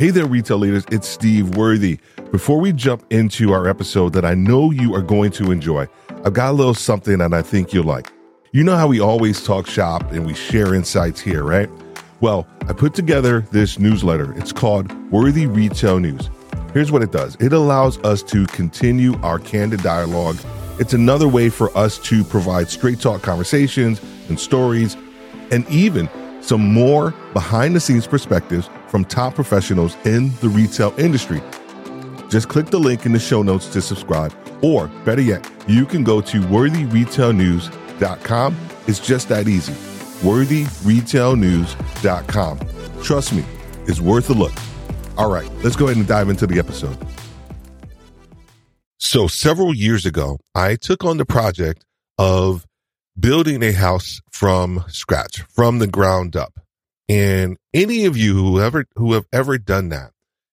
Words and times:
Hey 0.00 0.08
there, 0.08 0.24
retail 0.24 0.56
leaders. 0.56 0.86
It's 0.90 1.06
Steve 1.06 1.56
Worthy. 1.56 1.98
Before 2.32 2.58
we 2.58 2.72
jump 2.72 3.04
into 3.10 3.52
our 3.52 3.68
episode 3.68 4.14
that 4.14 4.24
I 4.24 4.32
know 4.32 4.70
you 4.70 4.94
are 4.94 5.02
going 5.02 5.30
to 5.32 5.50
enjoy, 5.50 5.88
I've 6.24 6.32
got 6.32 6.52
a 6.52 6.52
little 6.52 6.72
something 6.72 7.18
that 7.18 7.34
I 7.34 7.42
think 7.42 7.74
you'll 7.74 7.84
like. 7.84 8.10
You 8.52 8.64
know 8.64 8.78
how 8.78 8.86
we 8.86 8.98
always 8.98 9.44
talk 9.44 9.66
shop 9.66 10.10
and 10.10 10.24
we 10.24 10.32
share 10.32 10.74
insights 10.74 11.20
here, 11.20 11.44
right? 11.44 11.68
Well, 12.22 12.46
I 12.66 12.72
put 12.72 12.94
together 12.94 13.42
this 13.50 13.78
newsletter. 13.78 14.32
It's 14.38 14.52
called 14.52 14.90
Worthy 15.12 15.44
Retail 15.44 15.98
News. 15.98 16.30
Here's 16.72 16.90
what 16.90 17.02
it 17.02 17.12
does 17.12 17.36
it 17.38 17.52
allows 17.52 17.98
us 17.98 18.22
to 18.22 18.46
continue 18.46 19.20
our 19.20 19.38
candid 19.38 19.82
dialogue. 19.82 20.38
It's 20.78 20.94
another 20.94 21.28
way 21.28 21.50
for 21.50 21.76
us 21.76 21.98
to 22.04 22.24
provide 22.24 22.70
straight 22.70 23.00
talk 23.00 23.20
conversations 23.20 24.00
and 24.30 24.40
stories, 24.40 24.96
and 25.50 25.68
even 25.68 26.08
some 26.40 26.72
more 26.72 27.10
behind 27.34 27.76
the 27.76 27.80
scenes 27.80 28.06
perspectives 28.06 28.70
from 28.90 29.04
top 29.04 29.36
professionals 29.36 29.96
in 30.04 30.32
the 30.40 30.48
retail 30.48 30.92
industry. 30.98 31.40
Just 32.28 32.48
click 32.48 32.66
the 32.66 32.78
link 32.78 33.06
in 33.06 33.12
the 33.12 33.20
show 33.20 33.42
notes 33.42 33.68
to 33.68 33.80
subscribe, 33.80 34.34
or 34.62 34.88
better 35.04 35.22
yet, 35.22 35.48
you 35.66 35.86
can 35.86 36.04
go 36.04 36.20
to 36.20 36.40
worthyretailnews.com. 36.40 38.56
It's 38.86 38.98
just 38.98 39.28
that 39.28 39.48
easy. 39.48 39.72
Worthyretailnews.com. 40.26 42.60
Trust 43.02 43.32
me, 43.32 43.44
it's 43.86 44.00
worth 44.00 44.28
a 44.30 44.34
look. 44.34 44.52
All 45.16 45.30
right, 45.30 45.48
let's 45.62 45.76
go 45.76 45.86
ahead 45.86 45.96
and 45.96 46.06
dive 46.06 46.28
into 46.28 46.46
the 46.46 46.58
episode. 46.58 46.98
So, 48.98 49.28
several 49.28 49.74
years 49.74 50.04
ago, 50.04 50.38
I 50.54 50.76
took 50.76 51.04
on 51.04 51.16
the 51.16 51.24
project 51.24 51.86
of 52.18 52.66
building 53.18 53.62
a 53.62 53.72
house 53.72 54.20
from 54.30 54.84
scratch, 54.88 55.40
from 55.48 55.78
the 55.78 55.86
ground 55.86 56.36
up. 56.36 56.60
And 57.10 57.56
any 57.74 58.04
of 58.04 58.16
you 58.16 58.34
who 58.34 58.60
ever, 58.60 58.84
who 58.94 59.14
have 59.14 59.26
ever 59.32 59.58
done 59.58 59.88
that 59.88 60.12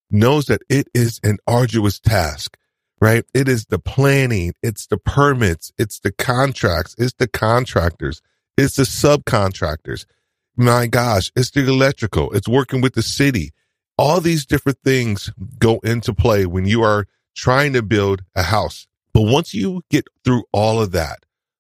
knows 0.09 0.45
that 0.45 0.63
it 0.69 0.87
is 0.91 1.19
an 1.23 1.37
arduous 1.45 1.99
task, 1.99 2.57
right? 2.99 3.23
It 3.31 3.47
is 3.47 3.67
the 3.67 3.77
planning. 3.77 4.53
It's 4.63 4.87
the 4.87 4.97
permits. 4.97 5.71
It's 5.77 5.99
the 5.99 6.11
contracts. 6.11 6.95
It's 6.97 7.13
the 7.13 7.27
contractors. 7.27 8.23
It's 8.57 8.75
the 8.75 8.83
subcontractors. 8.83 10.07
My 10.55 10.87
gosh, 10.87 11.31
it's 11.35 11.51
the 11.51 11.59
electrical. 11.59 12.31
It's 12.31 12.47
working 12.47 12.81
with 12.81 12.95
the 12.95 13.03
city. 13.03 13.51
All 13.95 14.19
these 14.19 14.43
different 14.43 14.79
things 14.83 15.31
go 15.59 15.77
into 15.83 16.11
play 16.11 16.47
when 16.47 16.65
you 16.65 16.81
are 16.81 17.05
trying 17.35 17.73
to 17.73 17.83
build 17.83 18.23
a 18.33 18.41
house. 18.41 18.87
But 19.13 19.21
once 19.21 19.53
you 19.53 19.83
get 19.91 20.07
through 20.23 20.45
all 20.51 20.81
of 20.81 20.91
that, 20.93 21.19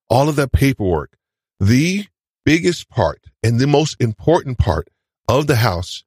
all 0.09 0.27
of 0.27 0.37
that 0.37 0.53
paperwork, 0.53 1.15
the 1.59 2.07
biggest 2.47 2.87
part 2.87 3.25
and 3.43 3.59
the 3.59 3.67
most 3.67 3.97
important 3.99 4.57
part 4.57 4.87
of 5.27 5.47
the 5.47 5.57
house 5.57 6.05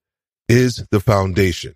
is 0.49 0.87
the 0.91 0.99
foundation. 0.99 1.75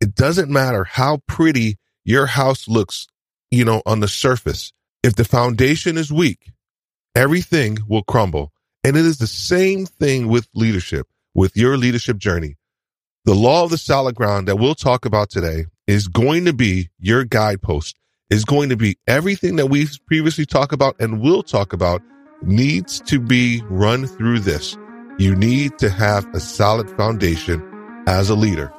It 0.00 0.14
doesn't 0.14 0.48
matter 0.48 0.84
how 0.84 1.18
pretty 1.26 1.78
your 2.04 2.26
house 2.26 2.68
looks, 2.68 3.08
you 3.50 3.64
know, 3.64 3.82
on 3.84 3.98
the 3.98 4.06
surface. 4.06 4.72
If 5.02 5.16
the 5.16 5.24
foundation 5.24 5.98
is 5.98 6.12
weak, 6.12 6.52
everything 7.16 7.78
will 7.88 8.04
crumble. 8.04 8.52
And 8.84 8.96
it 8.96 9.04
is 9.04 9.18
the 9.18 9.26
same 9.26 9.84
thing 9.84 10.28
with 10.28 10.46
leadership, 10.54 11.08
with 11.34 11.56
your 11.56 11.76
leadership 11.76 12.16
journey. 12.18 12.54
The 13.24 13.34
law 13.34 13.64
of 13.64 13.70
the 13.70 13.78
solid 13.78 14.14
ground 14.14 14.46
that 14.46 14.60
we'll 14.60 14.76
talk 14.76 15.06
about 15.06 15.28
today 15.28 15.66
is 15.88 16.06
going 16.06 16.44
to 16.44 16.52
be 16.52 16.88
your 17.00 17.24
guidepost, 17.24 17.96
is 18.30 18.44
going 18.44 18.68
to 18.68 18.76
be 18.76 18.96
everything 19.08 19.56
that 19.56 19.66
we've 19.66 19.98
previously 20.06 20.46
talked 20.46 20.72
about 20.72 20.94
and 21.00 21.20
will 21.20 21.42
talk 21.42 21.72
about 21.72 22.00
needs 22.46 23.00
to 23.00 23.18
be 23.18 23.62
run 23.68 24.06
through 24.06 24.40
this. 24.40 24.76
You 25.18 25.34
need 25.34 25.78
to 25.78 25.90
have 25.90 26.26
a 26.34 26.40
solid 26.40 26.90
foundation 26.96 27.62
as 28.06 28.30
a 28.30 28.34
leader. 28.34 28.72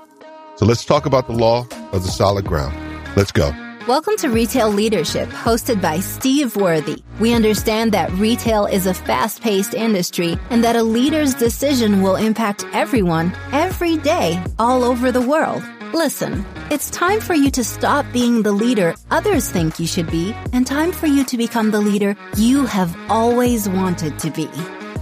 So 0.56 0.66
let's 0.66 0.86
talk 0.86 1.06
about 1.06 1.28
the 1.28 1.34
law 1.34 1.68
of 1.92 2.04
the 2.04 2.10
solid 2.10 2.46
ground. 2.46 2.76
Let's 3.16 3.32
go. 3.32 3.54
Welcome 3.88 4.18
to 4.18 4.30
Retail 4.30 4.70
Leadership, 4.70 5.30
hosted 5.30 5.80
by 5.80 6.00
Steve 6.00 6.56
Worthy. 6.56 7.04
We 7.20 7.34
understand 7.34 7.92
that 7.92 8.12
retail 8.14 8.66
is 8.66 8.88
a 8.88 8.96
fast 8.96 9.42
paced 9.42 9.76
industry 9.76 10.40
and 10.50 10.64
that 10.64 10.76
a 10.76 10.82
leader's 10.82 11.36
decision 11.36 12.02
will 12.02 12.16
impact 12.16 12.66
everyone 12.74 13.32
every 13.52 13.98
day 13.98 14.44
all 14.58 14.84
over 14.84 15.12
the 15.12 15.22
world. 15.22 15.64
Listen, 15.96 16.46
it's 16.72 16.90
time 16.90 17.22
for 17.22 17.34
you 17.34 17.50
to 17.52 17.64
stop 17.64 18.06
being 18.12 18.44
the 18.44 18.52
leader 18.52 18.96
others 19.12 19.50
think 19.50 19.80
you 19.80 19.88
should 19.88 20.12
be 20.12 20.36
and 20.52 20.68
time 20.68 20.92
for 20.92 21.08
you 21.08 21.24
to 21.24 21.38
become 21.38 21.72
the 21.72 21.80
leader 21.80 22.18
you 22.36 22.66
have 22.66 22.94
always 23.10 23.70
wanted 23.70 24.20
to 24.20 24.30
be. 24.30 24.50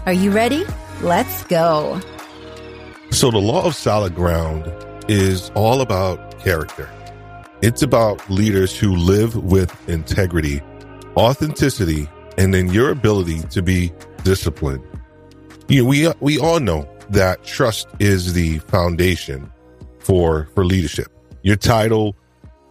Are 0.05 0.13
you 0.13 0.29
ready? 0.29 0.63
Let's 1.01 1.45
go. 1.45 1.99
So, 3.09 3.31
the 3.31 3.39
law 3.39 3.65
of 3.65 3.73
solid 3.73 4.13
ground 4.13 4.71
is 5.09 5.49
all 5.55 5.81
about 5.81 6.39
character. 6.41 6.87
It's 7.63 7.81
about 7.81 8.29
leaders 8.29 8.77
who 8.79 8.95
live 8.95 9.35
with 9.35 9.73
integrity, 9.89 10.61
authenticity, 11.17 12.07
and 12.37 12.53
then 12.53 12.71
your 12.71 12.91
ability 12.91 13.39
to 13.49 13.63
be 13.63 13.91
disciplined. 14.23 14.83
You 15.67 15.81
know, 15.81 15.89
we 15.89 16.13
we 16.19 16.37
all 16.37 16.59
know 16.59 16.87
that 17.09 17.43
trust 17.43 17.87
is 17.97 18.33
the 18.33 18.59
foundation 18.59 19.51
for 20.03 20.49
for 20.53 20.65
leadership. 20.65 21.07
Your 21.41 21.55
title, 21.55 22.15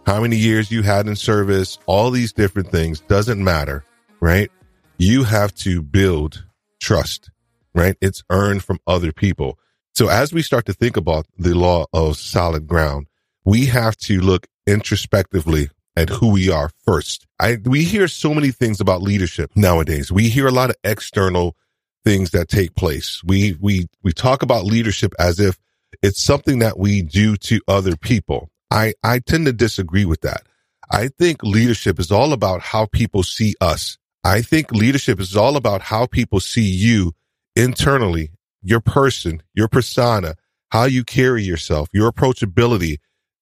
how 0.05 0.21
many 0.21 0.35
years 0.35 0.71
you 0.71 0.81
had 0.83 1.07
in 1.07 1.15
service, 1.15 1.77
all 1.85 2.11
these 2.11 2.33
different 2.33 2.69
things 2.69 2.99
doesn't 3.01 3.43
matter, 3.43 3.85
right? 4.19 4.51
You 4.97 5.23
have 5.23 5.53
to 5.55 5.81
build 5.81 6.45
trust, 6.81 7.29
right? 7.73 7.95
It's 8.01 8.23
earned 8.29 8.63
from 8.63 8.79
other 8.87 9.11
people. 9.11 9.57
So 9.95 10.09
as 10.09 10.33
we 10.33 10.41
start 10.41 10.65
to 10.65 10.73
think 10.73 10.97
about 10.97 11.27
the 11.37 11.53
law 11.53 11.85
of 11.93 12.17
solid 12.17 12.67
ground, 12.67 13.07
we 13.45 13.67
have 13.67 13.95
to 13.97 14.19
look 14.19 14.47
introspectively 14.65 15.69
at 15.95 16.09
who 16.09 16.31
we 16.31 16.49
are 16.49 16.71
first. 16.83 17.27
I, 17.39 17.57
we 17.63 17.83
hear 17.83 18.07
so 18.07 18.33
many 18.33 18.51
things 18.51 18.81
about 18.81 19.01
leadership 19.01 19.51
nowadays. 19.55 20.11
We 20.11 20.29
hear 20.29 20.47
a 20.47 20.51
lot 20.51 20.71
of 20.71 20.75
external 20.83 21.55
things 22.03 22.31
that 22.31 22.49
take 22.49 22.75
place. 22.75 23.21
We, 23.23 23.55
we, 23.61 23.87
we 24.01 24.11
talk 24.11 24.41
about 24.41 24.65
leadership 24.65 25.13
as 25.19 25.39
if 25.39 25.59
it's 26.01 26.21
something 26.21 26.59
that 26.59 26.77
we 26.77 27.01
do 27.01 27.35
to 27.37 27.61
other 27.67 27.95
people. 27.95 28.49
I, 28.71 28.93
I 29.03 29.19
tend 29.19 29.45
to 29.45 29.53
disagree 29.53 30.05
with 30.05 30.21
that. 30.21 30.43
I 30.91 31.07
think 31.07 31.43
leadership 31.43 31.99
is 31.99 32.11
all 32.11 32.33
about 32.33 32.61
how 32.61 32.85
people 32.87 33.23
see 33.23 33.55
us. 33.61 33.97
I 34.23 34.41
think 34.41 34.71
leadership 34.71 35.19
is 35.19 35.35
all 35.35 35.57
about 35.57 35.81
how 35.81 36.05
people 36.05 36.39
see 36.39 36.61
you 36.61 37.13
internally, 37.55 38.31
your 38.61 38.79
person, 38.79 39.43
your 39.53 39.67
persona, 39.67 40.35
how 40.69 40.85
you 40.85 41.03
carry 41.03 41.43
yourself, 41.43 41.87
your 41.93 42.11
approachability, 42.11 42.97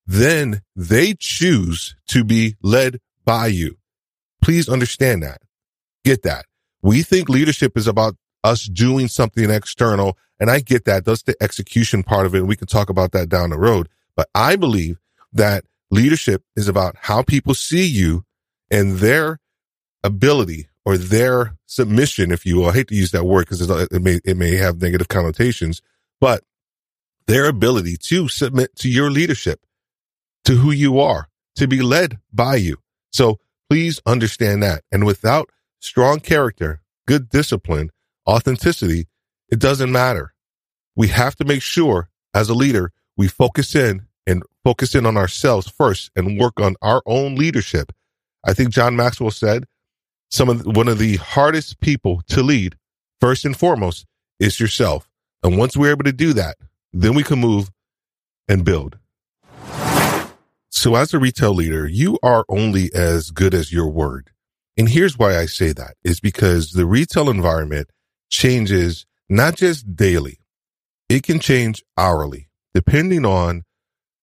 then 0.05 0.61
they 0.75 1.13
choose 1.17 1.95
to 2.07 2.23
be 2.23 2.55
led 2.61 2.99
by 3.23 3.47
you. 3.47 3.77
Please 4.41 4.67
understand 4.67 5.23
that. 5.23 5.41
Get 6.03 6.23
that. 6.23 6.45
We 6.81 7.03
think 7.03 7.29
leadership 7.29 7.77
is 7.77 7.87
about 7.87 8.15
us 8.43 8.65
doing 8.65 9.07
something 9.07 9.49
external. 9.49 10.17
And 10.39 10.49
I 10.49 10.59
get 10.59 10.85
that. 10.85 11.05
That's 11.05 11.23
the 11.23 11.35
execution 11.41 12.03
part 12.03 12.25
of 12.25 12.35
it. 12.35 12.39
And 12.39 12.47
we 12.47 12.55
can 12.55 12.67
talk 12.67 12.89
about 12.89 13.11
that 13.11 13.29
down 13.29 13.51
the 13.51 13.59
road. 13.59 13.89
But 14.15 14.29
I 14.33 14.55
believe 14.55 14.99
that 15.33 15.65
leadership 15.91 16.43
is 16.55 16.67
about 16.67 16.95
how 17.01 17.21
people 17.21 17.53
see 17.53 17.85
you 17.85 18.25
and 18.69 18.97
their 18.97 19.39
ability 20.03 20.67
or 20.83 20.97
their 20.97 21.57
submission, 21.65 22.31
if 22.31 22.45
you 22.45 22.57
will. 22.57 22.69
I 22.69 22.73
hate 22.73 22.87
to 22.87 22.95
use 22.95 23.11
that 23.11 23.25
word 23.25 23.47
because 23.47 23.61
it 23.69 24.01
may, 24.01 24.19
it 24.25 24.37
may 24.37 24.55
have 24.55 24.81
negative 24.81 25.07
connotations, 25.07 25.81
but 26.19 26.43
their 27.27 27.45
ability 27.45 27.97
to 27.97 28.27
submit 28.27 28.75
to 28.77 28.89
your 28.89 29.11
leadership 29.11 29.61
to 30.45 30.55
who 30.55 30.71
you 30.71 30.99
are, 30.99 31.29
to 31.55 31.67
be 31.67 31.81
led 31.81 32.19
by 32.33 32.55
you. 32.55 32.77
So 33.11 33.39
please 33.69 34.01
understand 34.05 34.63
that. 34.63 34.83
And 34.91 35.05
without 35.05 35.49
strong 35.79 36.19
character, 36.19 36.81
good 37.05 37.29
discipline, 37.29 37.91
authenticity, 38.27 39.07
it 39.49 39.59
doesn't 39.59 39.91
matter. 39.91 40.33
We 40.95 41.07
have 41.09 41.35
to 41.37 41.45
make 41.45 41.61
sure 41.61 42.09
as 42.33 42.49
a 42.49 42.53
leader, 42.53 42.91
we 43.17 43.27
focus 43.27 43.75
in 43.75 44.07
and 44.25 44.43
focus 44.63 44.95
in 44.95 45.05
on 45.05 45.17
ourselves 45.17 45.69
first 45.69 46.11
and 46.15 46.39
work 46.39 46.59
on 46.59 46.75
our 46.81 47.01
own 47.05 47.35
leadership. 47.35 47.91
I 48.45 48.53
think 48.53 48.69
John 48.69 48.95
Maxwell 48.95 49.31
said 49.31 49.65
some 50.29 50.49
of 50.49 50.65
one 50.65 50.87
of 50.87 50.97
the 50.97 51.17
hardest 51.17 51.79
people 51.81 52.21
to 52.29 52.41
lead 52.41 52.75
first 53.19 53.45
and 53.45 53.57
foremost 53.57 54.05
is 54.39 54.59
yourself. 54.59 55.09
And 55.43 55.57
once 55.57 55.75
we're 55.75 55.91
able 55.91 56.03
to 56.05 56.13
do 56.13 56.33
that, 56.33 56.57
then 56.93 57.13
we 57.13 57.23
can 57.23 57.39
move 57.39 57.69
and 58.47 58.63
build. 58.63 58.97
So 60.69 60.95
as 60.95 61.13
a 61.13 61.19
retail 61.19 61.53
leader, 61.53 61.87
you 61.87 62.17
are 62.23 62.45
only 62.47 62.91
as 62.93 63.31
good 63.31 63.53
as 63.53 63.73
your 63.73 63.89
word. 63.89 64.31
And 64.77 64.87
here's 64.87 65.17
why 65.17 65.37
I 65.37 65.45
say 65.45 65.73
that 65.73 65.95
is 66.03 66.19
because 66.19 66.71
the 66.71 66.85
retail 66.85 67.29
environment 67.29 67.89
changes 68.31 69.05
not 69.29 69.55
just 69.55 69.95
daily. 69.95 70.39
It 71.09 71.23
can 71.23 71.39
change 71.39 71.83
hourly 71.97 72.49
depending 72.73 73.25
on 73.25 73.63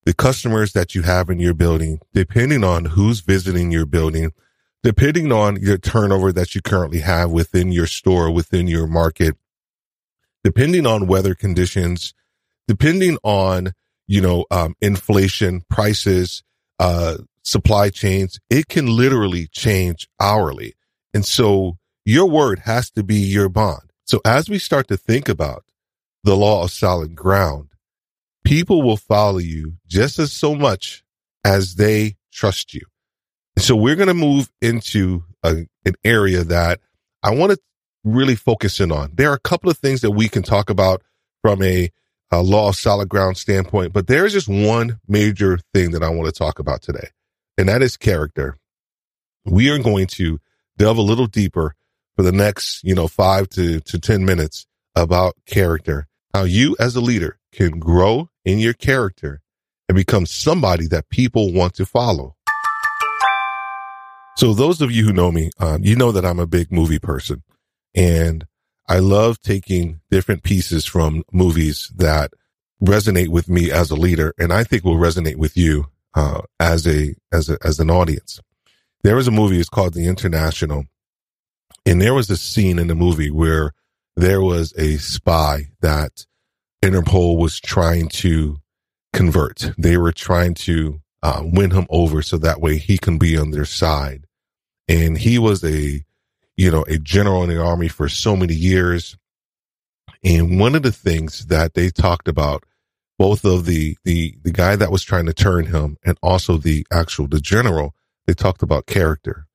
the 0.05 0.15
customers 0.15 0.73
that 0.73 0.95
you 0.95 1.03
have 1.03 1.29
in 1.29 1.39
your 1.39 1.55
building, 1.55 2.01
depending 2.15 2.65
on 2.65 2.87
who's 2.87 3.21
visiting 3.21 3.71
your 3.71 3.85
building, 3.87 4.33
depending 4.83 5.31
on 5.31 5.57
your 5.61 5.77
turnover 5.77 6.33
that 6.33 6.55
you 6.55 6.63
currently 6.63 7.01
have 7.01 7.31
within 7.31 7.71
your 7.71 7.87
store, 7.87 8.31
within 8.31 8.67
your 8.67 8.87
market, 8.87 9.37
depending 10.43 10.87
on 10.87 11.07
weather 11.07 11.35
conditions, 11.35 12.15
depending 12.67 13.19
on 13.23 13.73
you 14.09 14.23
know, 14.23 14.47
um, 14.51 14.75
inflation, 14.81 15.63
prices, 15.69 16.43
uh, 16.81 17.19
supply 17.45 17.91
chains. 17.91 18.41
It 18.51 18.67
can 18.69 18.87
literally 18.87 19.47
change 19.49 20.09
hourly. 20.19 20.75
And 21.15 21.25
so 21.25 21.79
your 22.05 22.29
word 22.29 22.61
has 22.61 22.91
to 22.93 23.05
be 23.05 23.17
your 23.17 23.49
bond. 23.49 23.88
So 24.09 24.23
as 24.25 24.49
we 24.49 24.59
start 24.59 24.89
to 24.89 24.97
think 24.97 25.29
about 25.29 25.65
the 26.25 26.35
law 26.35 26.65
of 26.65 26.71
solid 26.71 27.15
ground, 27.15 27.69
people 28.43 28.83
will 28.83 28.97
follow 28.97 29.37
you 29.37 29.75
just 29.87 30.19
as 30.19 30.33
so 30.33 30.55
much 30.55 31.05
as 31.45 31.75
they 31.75 32.17
trust 32.33 32.73
you. 32.73 32.87
So 33.59 33.77
we're 33.77 33.97
going 33.97 34.09
to 34.09 34.15
move 34.15 34.51
into 34.63 35.25
a, 35.43 35.67
an 35.85 35.95
area 36.05 36.43
that 36.45 36.81
I 37.23 37.35
want 37.35 37.53
to 37.53 37.59
really 38.03 38.35
focus 38.35 38.81
in 38.81 38.91
on. 38.91 39.11
There 39.13 39.31
are 39.31 39.35
a 39.35 39.41
couple 39.41 39.69
of 39.69 39.77
things 39.77 40.01
that 40.01 40.13
we 40.13 40.31
can 40.31 40.43
talk 40.43 40.71
about 40.71 41.03
from 41.43 41.63
a, 41.63 41.91
a 42.31 42.41
law 42.41 42.71
of 42.71 42.77
solid 42.77 43.11
ground 43.11 43.37
standpoint, 43.37 43.93
but 43.93 44.07
there 44.07 44.25
is 44.25 44.33
just 44.33 44.49
one 44.49 45.01
major 45.07 45.59
thing 45.75 45.91
that 45.91 46.03
I 46.03 46.09
want 46.09 46.27
to 46.27 46.33
talk 46.33 46.59
about 46.59 46.81
today, 46.81 47.09
and 47.59 47.69
that 47.69 47.83
is 47.83 47.99
character. 47.99 48.57
We 49.45 49.69
are 49.71 49.79
going 49.79 50.07
to 50.09 50.41
delve 50.79 50.97
a 50.97 51.03
little 51.03 51.27
deeper 51.27 51.75
for 52.19 52.25
the 52.25 52.33
next, 52.33 52.83
you 52.83 52.97
know, 52.97 53.07
five 53.07 53.49
to, 53.49 53.79
to 53.79 53.97
10 53.97 54.25
minutes 54.25 54.67
about 54.97 55.37
character, 55.47 56.09
how 56.35 56.43
you 56.43 56.75
as 56.81 56.97
a 56.97 57.01
leader 57.01 57.39
can 57.53 57.79
grow 57.79 58.29
in 58.45 58.59
your 58.59 58.73
character 58.73 59.41
and 59.89 59.95
become 59.95 60.27
somebody 60.27 60.89
that 60.89 61.09
people 61.11 61.53
want 61.53 61.75
to 61.75 61.87
follow. 61.87 62.35
So 64.37 64.53
those 64.53 64.81
of 64.81 64.91
you 64.91 65.05
who 65.05 65.13
know 65.13 65.31
me, 65.31 65.53
um, 65.61 65.85
you 65.85 65.95
know 65.95 66.11
that 66.11 66.25
I'm 66.25 66.41
a 66.41 66.47
big 66.47 66.73
movie 66.73 66.99
person 66.99 67.45
and 67.95 68.45
I 68.89 68.99
love 68.99 69.41
taking 69.41 70.01
different 70.11 70.43
pieces 70.43 70.85
from 70.87 71.23
movies 71.31 71.93
that 71.95 72.33
resonate 72.83 73.29
with 73.29 73.49
me 73.49 73.71
as 73.71 73.93
a 73.93 73.97
leader 73.97 74.35
and 74.41 74.53
I 74.53 74.65
think 74.65 74.83
will 74.83 74.97
resonate 74.97 75.37
with 75.37 75.57
you, 75.57 75.87
uh, 76.17 76.41
as 76.59 76.85
a, 76.85 77.15
as 77.33 77.49
a, 77.49 77.59
as 77.63 77.79
an 77.79 77.93
audience. 77.93 78.41
There 79.05 79.19
is 79.19 79.29
a 79.29 79.33
movie, 79.33 79.61
it's 79.61 79.69
called 79.69 79.95
The 79.95 80.09
International. 80.09 80.87
And 81.89 82.03
there 82.03 82.13
was 82.13 82.29
a 82.29 82.37
scene 82.37 82.79
in 82.79 82.89
the 82.89 82.95
movie 82.95 83.31
where 83.31 83.73
there 84.15 84.43
was 84.43 84.75
a 84.77 84.99
spy 84.99 85.71
that 85.81 86.27
Interpol 86.85 87.39
was 87.39 87.59
trying 87.59 88.11
to 88.11 88.59
convert. 89.15 89.73
They 89.79 89.97
were 89.97 90.13
trying 90.13 90.53
to 90.55 91.01
uh, 91.23 91.41
win 91.43 91.71
him 91.71 91.87
over 91.89 92.21
so 92.21 92.37
that 92.37 92.61
way 92.61 92.77
he 92.77 92.99
can 92.99 93.17
be 93.17 93.39
on 93.39 93.53
their 93.53 93.65
side. 93.65 94.27
And 94.87 95.17
he 95.17 95.39
was 95.39 95.65
a 95.65 96.05
you 96.59 96.71
know 96.71 96.85
a 96.89 96.99
general 96.99 97.43
in 97.43 97.49
the 97.49 97.59
army 97.59 97.89
for 97.89 98.11
so 98.11 98.37
many 98.37 98.53
years. 98.53 99.17
And 100.23 100.61
one 100.61 100.75
of 100.75 100.83
the 100.83 100.93
things 100.93 101.47
that 101.47 101.73
they 101.73 101.89
talked 101.89 102.29
about 102.29 102.65
both 103.19 103.47
of 103.47 103.65
the 103.65 103.97
the 104.05 104.37
the 104.43 104.53
guy 104.53 104.77
that 104.77 104.93
was 104.93 105.05
trying 105.05 105.25
to 105.25 105.33
turn 105.33 105.65
him 105.65 105.97
and 106.05 106.19
also 106.23 106.59
the 106.59 106.87
actual 106.93 107.29
the 107.29 107.41
general 107.41 107.95
they 108.27 108.35
talked 108.35 108.63
about 108.63 108.85
character. 108.85 109.47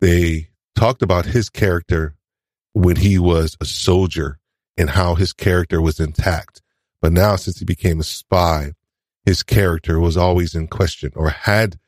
They 0.00 0.50
talked 0.76 1.02
about 1.02 1.26
his 1.26 1.50
character 1.50 2.14
when 2.72 2.96
he 2.96 3.18
was 3.18 3.56
a 3.60 3.64
soldier 3.64 4.38
and 4.76 4.90
how 4.90 5.14
his 5.14 5.32
character 5.32 5.80
was 5.80 5.98
intact 5.98 6.62
but 7.00 7.12
now 7.12 7.34
since 7.36 7.58
he 7.58 7.64
became 7.64 7.98
a 7.98 8.04
spy 8.04 8.72
his 9.24 9.42
character 9.42 9.98
was 9.98 10.16
always 10.16 10.54
in 10.54 10.68
question 10.68 11.10
or 11.16 11.30
had 11.30 11.78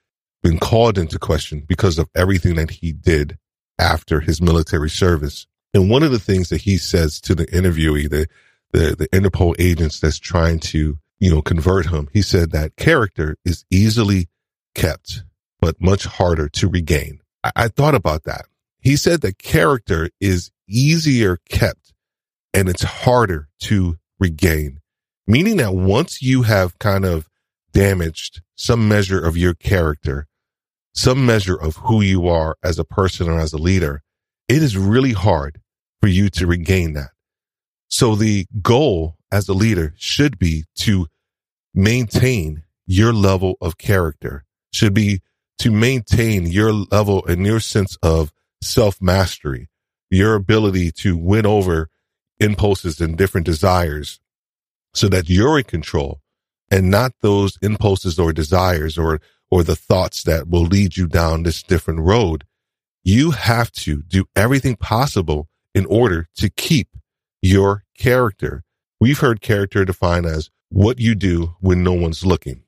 been 0.42 0.58
called 0.58 0.98
into 0.98 1.18
question 1.18 1.64
because 1.66 1.98
of 1.98 2.08
everything 2.14 2.56
that 2.56 2.70
he 2.70 2.92
did 2.92 3.38
after 3.78 4.20
his 4.20 4.40
military 4.40 4.90
service. 4.90 5.46
And 5.74 5.90
one 5.90 6.02
of 6.02 6.10
the 6.10 6.18
things 6.18 6.48
that 6.48 6.62
he 6.62 6.78
says 6.78 7.20
to 7.22 7.34
the 7.34 7.46
interviewee, 7.46 8.10
the, 8.10 8.26
the, 8.72 8.96
the 8.96 9.08
Interpol 9.08 9.54
agents 9.58 10.00
that's 10.00 10.18
trying 10.18 10.58
to, 10.60 10.98
you 11.18 11.30
know, 11.30 11.42
convert 11.42 11.86
him, 11.86 12.08
he 12.12 12.22
said 12.22 12.50
that 12.50 12.76
character 12.76 13.36
is 13.44 13.64
easily 13.70 14.28
kept, 14.74 15.22
but 15.60 15.80
much 15.80 16.04
harder 16.04 16.48
to 16.48 16.68
regain. 16.68 17.20
I, 17.44 17.52
I 17.56 17.68
thought 17.68 17.94
about 17.94 18.24
that. 18.24 18.46
He 18.80 18.96
said 18.96 19.20
that 19.22 19.38
character 19.38 20.10
is 20.20 20.50
easier 20.68 21.38
kept 21.48 21.92
and 22.54 22.68
it's 22.68 22.82
harder 22.82 23.48
to 23.60 23.98
regain, 24.18 24.80
meaning 25.26 25.56
that 25.58 25.74
once 25.74 26.22
you 26.22 26.42
have 26.42 26.78
kind 26.78 27.04
of 27.04 27.28
damaged 27.72 28.42
some 28.54 28.88
measure 28.88 29.24
of 29.24 29.36
your 29.36 29.54
character, 29.54 30.26
some 30.94 31.24
measure 31.24 31.56
of 31.56 31.76
who 31.76 32.00
you 32.00 32.28
are 32.28 32.56
as 32.62 32.78
a 32.78 32.84
person 32.84 33.28
or 33.28 33.38
as 33.38 33.52
a 33.52 33.58
leader, 33.58 34.02
it 34.48 34.62
is 34.62 34.76
really 34.76 35.12
hard 35.12 35.60
for 36.00 36.08
you 36.08 36.28
to 36.30 36.46
regain 36.46 36.94
that. 36.94 37.10
So 37.88 38.14
the 38.14 38.46
goal 38.62 39.16
as 39.30 39.48
a 39.48 39.54
leader 39.54 39.94
should 39.96 40.38
be 40.38 40.64
to 40.76 41.06
maintain 41.74 42.64
your 42.86 43.12
level 43.12 43.56
of 43.60 43.78
character, 43.78 44.44
should 44.72 44.94
be 44.94 45.20
to 45.58 45.70
maintain 45.70 46.46
your 46.46 46.72
level 46.72 47.24
and 47.26 47.44
your 47.44 47.60
sense 47.60 47.96
of 48.02 48.32
self 48.62 49.00
mastery, 49.00 49.68
your 50.10 50.34
ability 50.34 50.90
to 50.92 51.16
win 51.16 51.46
over 51.46 51.88
impulses 52.40 53.00
and 53.00 53.16
different 53.16 53.46
desires 53.46 54.20
so 54.94 55.08
that 55.08 55.28
you're 55.28 55.58
in 55.58 55.64
control 55.64 56.20
and 56.70 56.90
not 56.90 57.12
those 57.20 57.58
impulses 57.62 58.18
or 58.18 58.32
desires 58.32 58.98
or 58.98 59.20
or 59.50 59.62
the 59.62 59.76
thoughts 59.76 60.22
that 60.24 60.48
will 60.48 60.64
lead 60.64 60.96
you 60.96 61.06
down 61.06 61.42
this 61.42 61.62
different 61.62 62.00
road. 62.00 62.44
You 63.02 63.30
have 63.30 63.72
to 63.72 64.02
do 64.02 64.26
everything 64.36 64.76
possible 64.76 65.48
in 65.74 65.86
order 65.86 66.28
to 66.36 66.50
keep 66.50 66.88
your 67.40 67.84
character. 67.96 68.64
We've 69.00 69.18
heard 69.18 69.40
character 69.40 69.84
defined 69.84 70.26
as 70.26 70.50
what 70.68 70.98
you 70.98 71.14
do 71.14 71.54
when 71.60 71.82
no 71.82 71.94
one's 71.94 72.26
looking. 72.26 72.64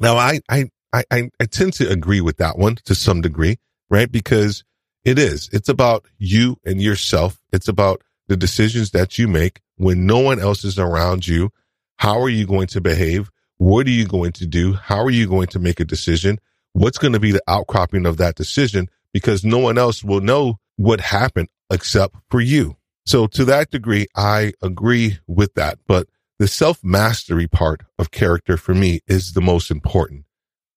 Now, 0.00 0.16
I, 0.16 0.40
I, 0.48 0.70
I, 0.94 1.30
I 1.38 1.44
tend 1.44 1.74
to 1.74 1.90
agree 1.90 2.20
with 2.20 2.38
that 2.38 2.56
one 2.56 2.76
to 2.84 2.94
some 2.94 3.20
degree, 3.20 3.58
right? 3.90 4.10
Because 4.10 4.64
it 5.04 5.18
is, 5.18 5.48
it's 5.52 5.68
about 5.68 6.06
you 6.18 6.58
and 6.64 6.80
yourself. 6.80 7.40
It's 7.52 7.68
about 7.68 8.02
the 8.28 8.36
decisions 8.36 8.90
that 8.90 9.18
you 9.18 9.28
make 9.28 9.60
when 9.76 10.06
no 10.06 10.18
one 10.18 10.38
else 10.38 10.64
is 10.64 10.78
around 10.78 11.26
you. 11.26 11.50
How 11.96 12.20
are 12.20 12.28
you 12.28 12.46
going 12.46 12.66
to 12.68 12.80
behave? 12.80 13.30
What 13.56 13.86
are 13.86 13.90
you 13.90 14.06
going 14.06 14.32
to 14.32 14.46
do? 14.46 14.74
How 14.74 15.02
are 15.02 15.10
you 15.10 15.26
going 15.26 15.48
to 15.48 15.58
make 15.58 15.80
a 15.80 15.84
decision? 15.84 16.38
What's 16.72 16.98
going 16.98 17.14
to 17.14 17.20
be 17.20 17.32
the 17.32 17.42
outcropping 17.48 18.06
of 18.06 18.18
that 18.18 18.36
decision? 18.36 18.88
Because 19.12 19.44
no 19.44 19.58
one 19.58 19.78
else 19.78 20.04
will 20.04 20.20
know 20.20 20.58
what 20.76 21.00
happened 21.00 21.48
except 21.70 22.14
for 22.30 22.40
you. 22.40 22.76
So 23.04 23.26
to 23.28 23.44
that 23.46 23.70
degree, 23.70 24.06
I 24.14 24.52
agree 24.62 25.18
with 25.26 25.54
that. 25.54 25.78
But 25.86 26.08
the 26.38 26.46
self 26.46 26.84
mastery 26.84 27.48
part 27.48 27.82
of 27.98 28.10
character 28.10 28.56
for 28.56 28.74
me 28.74 29.00
is 29.08 29.32
the 29.32 29.40
most 29.40 29.70
important. 29.70 30.24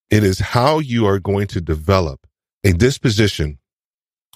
It 0.10 0.24
is 0.24 0.40
how 0.40 0.80
you 0.80 1.06
are 1.06 1.20
going 1.20 1.48
to 1.48 1.62
develop 1.62 2.26
a 2.64 2.74
disposition 2.74 3.60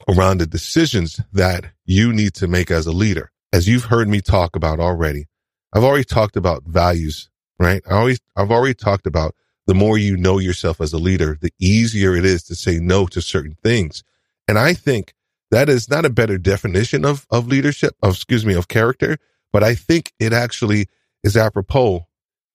around 0.08 0.40
the 0.40 0.48
decisions 0.48 1.20
that 1.34 1.66
you 1.86 2.14
need 2.14 2.34
to 2.36 2.48
make 2.48 2.72
as 2.72 2.88
a 2.88 2.92
leader. 2.92 3.32
As 3.54 3.68
you've 3.68 3.86
heard 3.86 4.10
me 4.10 4.22
talk 4.22 4.56
about 4.56 4.80
already, 4.80 5.25
I've 5.74 5.84
already 5.84 6.04
talked 6.04 6.36
about 6.36 6.64
values 6.64 7.30
right? 7.60 7.82
I 7.90 7.94
always, 7.94 8.20
I've 8.36 8.52
already 8.52 8.74
talked 8.74 9.08
about 9.08 9.36
the 9.68 9.74
more 9.74 9.98
you 9.98 10.18
know 10.18 10.40
yourself 10.40 10.82
as 10.82 10.94
a 10.94 10.98
leader, 10.98 11.38
the 11.40 11.54
easier 11.60 12.16
it 12.16 12.25
is 12.25 12.44
to 12.44 12.56
say 12.56 12.80
no 12.80 13.08
to 13.08 13.22
certain 13.22 13.58
things. 13.64 14.04
And 14.48 14.60
I 14.60 14.74
think 14.74 15.14
that 15.52 15.70
is 15.70 15.90
not 15.90 16.06
a 16.06 16.10
better 16.10 16.38
definition 16.38 17.06
of, 17.06 17.25
of 17.32 17.48
leadership, 17.48 17.96
of, 18.04 18.14
excuse 18.14 18.46
me, 18.46 18.54
of 18.54 18.68
character, 18.68 19.18
but 19.52 19.64
I 19.64 19.75
think 19.75 20.14
it 20.20 20.34
actually 20.34 20.88
is 21.24 21.36
apropos 21.36 22.06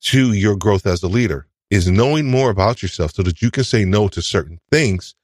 to 0.03 0.33
your 0.33 0.57
growth 0.57 0.87
as 0.87 1.03
a 1.03 1.09
leader 1.09 1.47
is 1.71 1.89
knowing 1.89 2.31
more 2.31 2.51
about 2.51 2.83
yourself 2.83 3.13
so 3.13 3.23
that 3.23 3.43
you 3.43 3.51
can 3.51 3.65
say 3.65 3.85
no 3.85 4.09
to 4.09 4.23
certain 4.23 4.59
things 4.71 5.15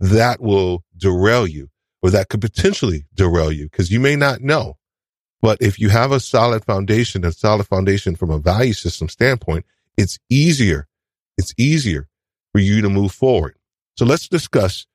that 0.00 0.40
will 0.40 0.83
derail 0.96 1.46
you 1.46 1.70
or 2.02 2.10
that 2.10 2.28
could 2.28 2.40
potentially 2.40 3.06
derail 3.14 3.50
you 3.50 3.64
because 3.64 3.90
you 3.90 3.98
may 3.98 4.14
not 4.16 4.40
know. 4.40 4.76
But 5.40 5.58
if 5.60 5.78
you 5.78 5.88
have 5.90 6.12
a 6.12 6.20
solid 6.20 6.64
foundation, 6.64 7.24
a 7.24 7.32
solid 7.32 7.66
foundation 7.66 8.16
from 8.16 8.30
a 8.30 8.38
value 8.38 8.72
system 8.72 9.08
standpoint, 9.08 9.66
it's 9.96 10.18
easier. 10.30 10.86
It's 11.36 11.54
easier 11.58 12.08
for 12.52 12.60
you 12.60 12.82
to 12.82 12.88
move 12.88 13.12
forward. 13.12 13.56
So 13.96 14.04
let's 14.04 14.28
discuss 14.28 14.86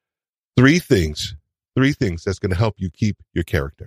three 0.58 0.79
things, 0.79 1.36
three 1.75 1.94
things 1.94 2.24
that's 2.24 2.39
going 2.39 2.51
to 2.51 2.58
help 2.58 2.75
you 2.77 2.89
keep 2.89 3.18
your 3.34 3.44
character. 3.44 3.86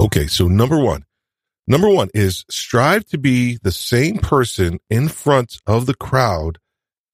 Okay. 0.00 0.26
So 0.26 0.48
number 0.48 0.78
one, 0.78 1.04
number 1.66 1.88
one 1.88 2.08
is 2.14 2.44
strive 2.50 3.04
to 3.06 3.18
be 3.18 3.58
the 3.62 3.72
same 3.72 4.18
person 4.18 4.80
in 4.90 5.08
front 5.08 5.58
of 5.66 5.86
the 5.86 5.94
crowd 5.94 6.58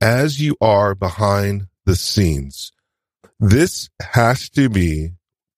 as 0.00 0.40
you 0.40 0.56
are 0.60 0.94
behind 0.94 1.66
the 1.84 1.96
scenes. 1.96 2.72
This 3.40 3.88
has 4.00 4.48
to 4.50 4.68
be 4.68 5.10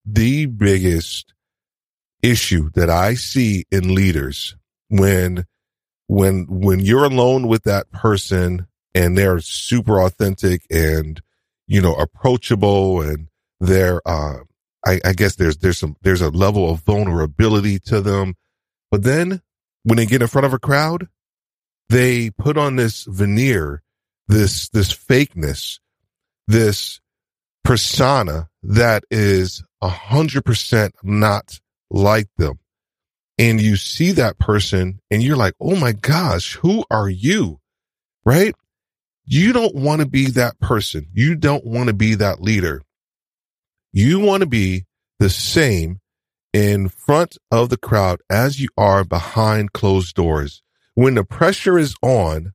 the 0.05 0.47
biggest 0.47 1.33
issue 2.23 2.71
that 2.75 2.91
I 2.91 3.15
see 3.15 3.65
in 3.71 3.95
leaders 3.95 4.57
when 4.89 5.45
when 6.07 6.47
when 6.49 6.81
you're 6.81 7.05
alone 7.05 7.47
with 7.47 7.63
that 7.65 7.91
person 7.91 8.67
and 8.95 9.17
they're 9.17 9.41
super 9.41 10.03
authentic 10.03 10.67
and 10.71 11.21
you 11.67 11.81
know 11.81 11.95
approachable 11.95 13.01
and 13.01 13.29
they're 13.61 14.07
uh 14.07 14.39
I, 14.87 15.01
I 15.05 15.13
guess 15.13 15.37
there's 15.37 15.59
there's 15.59 15.79
some 15.79 15.97
there's 16.03 16.23
a 16.23 16.31
level 16.31 16.71
of 16.71 16.81
vulnerability 16.81 17.79
to 17.81 18.01
them. 18.01 18.35
But 18.91 19.05
then 19.05 19.41
when 19.85 19.97
they 19.97 20.07
get 20.07 20.23
in 20.23 20.29
front 20.29 20.47
of 20.47 20.53
a 20.53 20.59
crowd 20.59 21.09
they 21.91 22.31
put 22.31 22.57
on 22.57 22.77
this 22.77 23.05
veneer, 23.05 23.83
this, 24.29 24.69
this 24.69 24.95
fakeness, 24.95 25.81
this 26.47 27.01
persona 27.65 28.49
that 28.63 29.05
is 29.11 29.63
a 29.83 29.89
hundred 29.89 30.45
percent 30.45 30.95
not 31.03 31.61
like 31.91 32.29
them. 32.37 32.59
And 33.39 33.61
you 33.61 33.77
see 33.77 34.13
that 34.13 34.39
person 34.39 35.01
and 35.11 35.23
you're 35.23 35.37
like, 35.37 35.55
Oh 35.61 35.77
my 35.77 35.93
gosh, 35.93 36.57
who 36.57 36.85
are 36.91 37.09
you? 37.09 37.61
Right? 38.25 38.55
You 39.25 39.53
don't 39.53 39.75
want 39.75 40.01
to 40.01 40.07
be 40.07 40.27
that 40.31 40.59
person. 40.61 41.07
You 41.13 41.37
don't 41.37 41.65
want 41.65 41.87
to 41.87 41.95
be 41.95 42.17
that 42.17 42.43
leader. 42.43 42.83
You 43.93 44.21
want 44.21 44.43
to 44.43 44.49
be 44.49 44.87
the 45.19 45.31
same 45.31 46.01
in 46.53 46.89
front 46.89 47.39
of 47.51 47.69
the 47.69 47.77
crowd 47.77 48.21
as 48.29 48.61
you 48.61 48.69
are 48.77 49.05
behind 49.05 49.73
closed 49.73 50.15
doors. 50.17 50.63
When 50.95 51.15
the 51.15 51.25
pressure 51.25 51.79
is 51.79 51.95
on, 52.03 52.53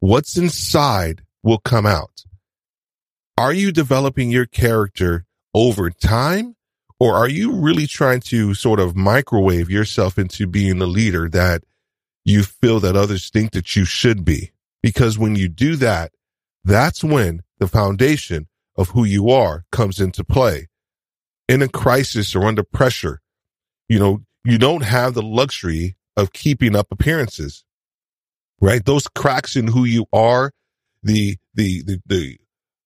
what's 0.00 0.36
inside 0.36 1.22
will 1.42 1.58
come 1.58 1.86
out. 1.86 2.24
Are 3.36 3.52
you 3.52 3.72
developing 3.72 4.30
your 4.30 4.46
character 4.46 5.26
over 5.54 5.90
time? 5.90 6.54
Or 7.00 7.14
are 7.14 7.28
you 7.28 7.52
really 7.52 7.88
trying 7.88 8.20
to 8.20 8.54
sort 8.54 8.78
of 8.78 8.94
microwave 8.94 9.68
yourself 9.68 10.18
into 10.18 10.46
being 10.46 10.78
the 10.78 10.86
leader 10.86 11.28
that 11.30 11.64
you 12.24 12.44
feel 12.44 12.78
that 12.80 12.96
others 12.96 13.30
think 13.30 13.50
that 13.52 13.74
you 13.74 13.84
should 13.84 14.24
be? 14.24 14.52
Because 14.82 15.18
when 15.18 15.34
you 15.34 15.48
do 15.48 15.74
that, 15.76 16.12
that's 16.62 17.02
when 17.02 17.42
the 17.58 17.66
foundation 17.66 18.46
of 18.76 18.90
who 18.90 19.04
you 19.04 19.30
are 19.30 19.64
comes 19.72 20.00
into 20.00 20.22
play. 20.22 20.68
In 21.48 21.60
a 21.60 21.68
crisis 21.68 22.34
or 22.36 22.44
under 22.44 22.62
pressure, 22.62 23.20
you 23.88 23.98
know, 23.98 24.22
you 24.44 24.58
don't 24.58 24.84
have 24.84 25.14
the 25.14 25.22
luxury 25.22 25.96
of 26.16 26.32
keeping 26.32 26.76
up 26.76 26.86
appearances, 26.92 27.64
right? 28.60 28.84
Those 28.84 29.08
cracks 29.08 29.56
in 29.56 29.66
who 29.66 29.84
you 29.84 30.06
are, 30.12 30.52
the, 31.02 31.36
the, 31.54 31.82
the, 31.82 32.00
the, 32.06 32.38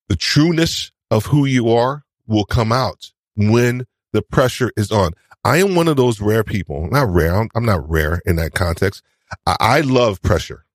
the 0.09 0.15
trueness 0.15 0.91
of 1.09 1.27
who 1.27 1.45
you 1.45 1.71
are 1.71 2.03
will 2.27 2.45
come 2.45 2.71
out 2.71 3.11
when 3.35 3.85
the 4.11 4.21
pressure 4.21 4.71
is 4.75 4.91
on. 4.91 5.13
I 5.45 5.57
am 5.57 5.75
one 5.75 5.87
of 5.87 5.95
those 5.95 6.19
rare 6.19 6.43
people, 6.43 6.89
not 6.91 7.09
rare. 7.09 7.35
I'm, 7.35 7.49
I'm 7.55 7.65
not 7.65 7.89
rare 7.89 8.21
in 8.25 8.35
that 8.35 8.53
context. 8.53 9.03
I, 9.45 9.55
I, 9.59 9.81
love 9.81 10.21
pressure. 10.21 10.65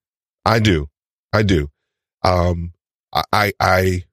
I 0.47 0.59
do. 0.61 0.89
I 1.33 1.43
do. 1.43 1.69
Um, 2.23 2.73
I, 3.13 3.53
I, 3.61 4.05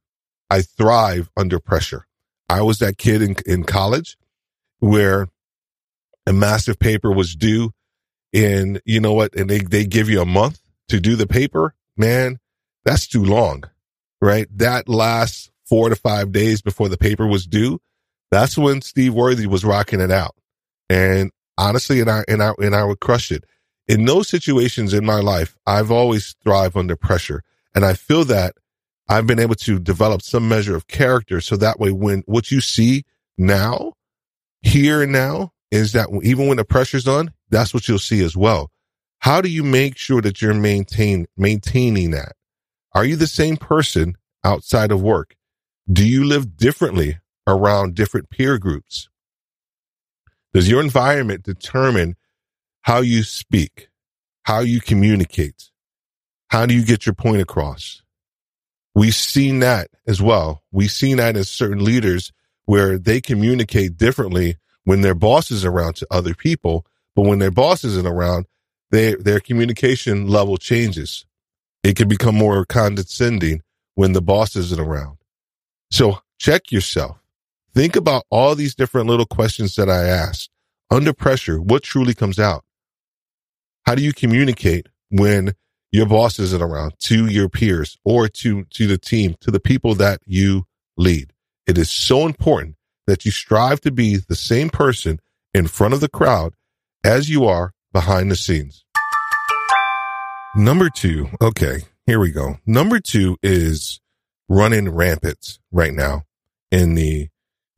I 0.50 0.62
thrive 0.62 1.30
under 1.38 1.60
pressure. 1.60 2.08
I 2.50 2.62
was 2.62 2.80
that 2.80 2.98
kid 2.98 3.22
in, 3.22 3.36
in 3.46 3.64
college 3.64 4.18
where 4.80 5.30
a 6.28 6.34
massive 6.34 6.80
paper 6.80 7.12
was 7.12 7.36
due 7.36 7.72
and 8.34 8.82
you 8.86 9.00
know 9.00 9.14
what? 9.14 9.36
And 9.36 9.50
they, 9.50 9.60
they 9.60 9.86
give 9.86 10.10
you 10.10 10.22
a 10.22 10.26
month 10.26 10.60
to 10.90 11.00
do 11.00 11.16
the 11.16 11.28
paper. 11.28 11.76
Man, 11.96 12.40
that's 12.84 13.08
too 13.08 13.24
long, 13.24 13.64
right? 14.22 14.48
That 14.58 14.88
last 14.88 15.52
four 15.66 15.90
to 15.90 15.96
five 15.96 16.32
days 16.32 16.62
before 16.62 16.90
the 16.90 16.98
paper 16.98 17.28
was 17.28 17.46
due. 17.46 17.80
That's 18.30 18.58
when 18.58 18.82
Steve 18.82 19.14
Worthy 19.14 19.48
was 19.48 19.66
rocking 19.66 20.00
it 20.00 20.12
out. 20.12 20.36
And 20.90 21.32
honestly, 21.58 22.00
and 22.00 22.10
I, 22.10 22.24
and 22.28 22.42
I, 22.42 22.54
and 22.60 22.76
I 22.76 22.84
would 22.84 23.00
crush 23.00 23.32
it. 23.32 23.44
In 23.88 24.06
those 24.06 24.30
situations 24.30 24.94
in 24.94 25.06
my 25.06 25.20
life, 25.20 25.58
I've 25.66 25.92
always 25.92 26.36
thrived 26.44 26.78
under 26.78 26.96
pressure. 26.96 27.44
And 27.76 27.84
I 27.84 27.94
feel 27.94 28.24
that 28.26 28.56
I've 29.10 29.28
been 29.28 29.40
able 29.40 29.56
to 29.56 29.80
develop 29.80 30.22
some 30.22 30.48
measure 30.48 30.76
of 30.76 30.88
character. 30.88 31.42
So 31.42 31.58
that 31.58 31.80
way, 31.80 31.92
when 31.92 32.24
what 32.26 32.52
you 32.52 32.62
see 32.62 33.04
now, 33.38 33.94
here 34.62 35.02
and 35.02 35.12
now, 35.12 35.52
is 35.72 35.94
that 35.94 36.10
even 36.24 36.48
when 36.48 36.58
the 36.58 36.66
pressure's 36.66 37.08
on, 37.08 37.34
that's 37.50 37.74
what 37.74 37.88
you'll 37.88 38.00
see 38.00 38.24
as 38.24 38.38
well. 38.38 38.70
How 39.20 39.42
do 39.42 39.50
you 39.50 39.64
make 39.64 39.98
sure 39.98 40.22
that 40.22 40.42
you're 40.42 40.54
maintain, 40.54 41.28
maintaining 41.38 42.12
that? 42.12 42.34
Are 42.94 43.06
you 43.06 43.16
the 43.16 43.28
same 43.28 43.58
person 43.58 44.18
outside 44.44 44.92
of 44.92 45.02
work? 45.02 45.36
Do 45.92 46.08
you 46.08 46.26
live 46.26 46.58
differently 46.58 47.20
around 47.48 47.96
different 47.96 48.30
peer 48.30 48.58
groups? 48.58 49.10
Does 50.54 50.70
your 50.70 50.82
environment 50.82 51.44
determine 51.44 52.18
how 52.82 53.00
you 53.00 53.24
speak, 53.24 53.90
how 54.44 54.60
you 54.60 54.82
communicate? 54.82 55.70
How 56.50 56.66
do 56.66 56.74
you 56.74 56.84
get 56.84 57.06
your 57.06 57.16
point 57.16 57.42
across? 57.42 58.04
We've 58.94 59.16
seen 59.16 59.60
that 59.60 59.88
as 60.06 60.22
well. 60.22 60.64
We've 60.72 60.92
seen 60.92 61.18
that 61.18 61.38
as 61.38 61.50
certain 61.50 61.84
leaders 61.84 62.34
where 62.66 62.98
they 62.98 63.22
communicate 63.22 63.98
differently 63.98 64.58
when 64.84 65.02
their 65.02 65.16
boss 65.16 65.50
is 65.52 65.64
around 65.64 65.96
to 65.98 66.08
other 66.12 66.34
people, 66.34 66.86
but 67.16 67.24
when 67.24 67.40
their 67.40 67.52
boss 67.52 67.86
isn't 67.86 68.08
around, 68.08 68.48
they, 68.90 69.16
their 69.16 69.40
communication 69.40 70.28
level 70.28 70.58
changes. 70.58 71.26
It 71.84 71.96
can 71.96 72.08
become 72.08 72.36
more 72.36 72.66
condescending 72.66 73.62
when 73.96 74.14
the 74.14 74.22
boss 74.22 74.56
isn't 74.56 74.80
around. 74.80 75.18
So 75.90 76.20
check 76.40 76.72
yourself. 76.72 77.18
Think 77.74 77.96
about 77.96 78.26
all 78.30 78.56
these 78.56 78.76
different 78.76 79.08
little 79.08 79.26
questions 79.26 79.76
that 79.76 79.90
I 79.90 80.06
asked. 80.06 80.50
Under 80.90 81.14
pressure, 81.14 81.62
what 81.62 81.84
truly 81.84 82.14
comes 82.14 82.38
out? 82.38 82.66
How 83.86 83.96
do 83.96 84.04
you 84.04 84.14
communicate 84.14 84.88
when 85.10 85.54
your 85.92 86.06
boss 86.06 86.38
isn't 86.40 86.62
around 86.62 86.94
to 87.00 87.28
your 87.28 87.50
peers 87.50 87.98
or 88.04 88.28
to, 88.28 88.66
to 88.66 88.88
the 88.88 88.98
team, 88.98 89.36
to 89.42 89.52
the 89.52 89.60
people 89.60 89.96
that 89.96 90.20
you 90.26 90.66
lead? 90.98 91.34
It 91.66 91.78
is 91.78 91.90
so 91.90 92.26
important 92.26 92.76
that 93.08 93.26
you 93.26 93.32
strive 93.32 93.82
to 93.82 93.92
be 93.92 94.18
the 94.18 94.36
same 94.36 94.70
person 94.70 95.20
in 95.54 95.68
front 95.68 95.94
of 95.94 96.02
the 96.02 96.10
crowd 96.10 96.54
as 97.04 97.30
you 97.30 97.46
are 97.46 97.74
behind 97.94 98.30
the 98.30 98.36
scenes. 98.36 98.86
Number 100.56 100.90
two. 100.90 101.30
Okay. 101.42 101.84
Here 102.06 102.20
we 102.20 102.32
go. 102.32 102.58
Number 102.66 103.00
two 103.00 103.38
is 103.42 104.02
running 104.50 104.90
rampant 104.90 105.60
right 105.72 105.94
now 105.94 106.24
in 106.72 106.96
the 106.96 107.30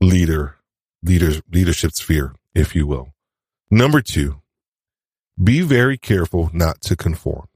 leader, 0.01 0.57
leaders, 1.03 1.41
leadership 1.51 1.91
sphere, 1.91 2.35
if 2.55 2.75
you 2.75 2.87
will. 2.87 3.13
Number 3.69 4.01
two, 4.01 4.41
be 5.41 5.61
very 5.61 5.97
careful 5.97 6.49
not 6.53 6.81
to 6.81 6.95
conform. 6.95 7.47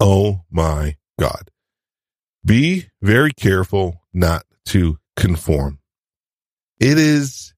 Oh 0.00 0.44
my 0.50 0.96
God. 1.18 1.50
Be 2.44 2.88
very 3.02 3.32
careful 3.32 4.02
not 4.12 4.44
to 4.66 4.98
conform. 5.16 5.78
It 6.80 6.98
is 6.98 7.54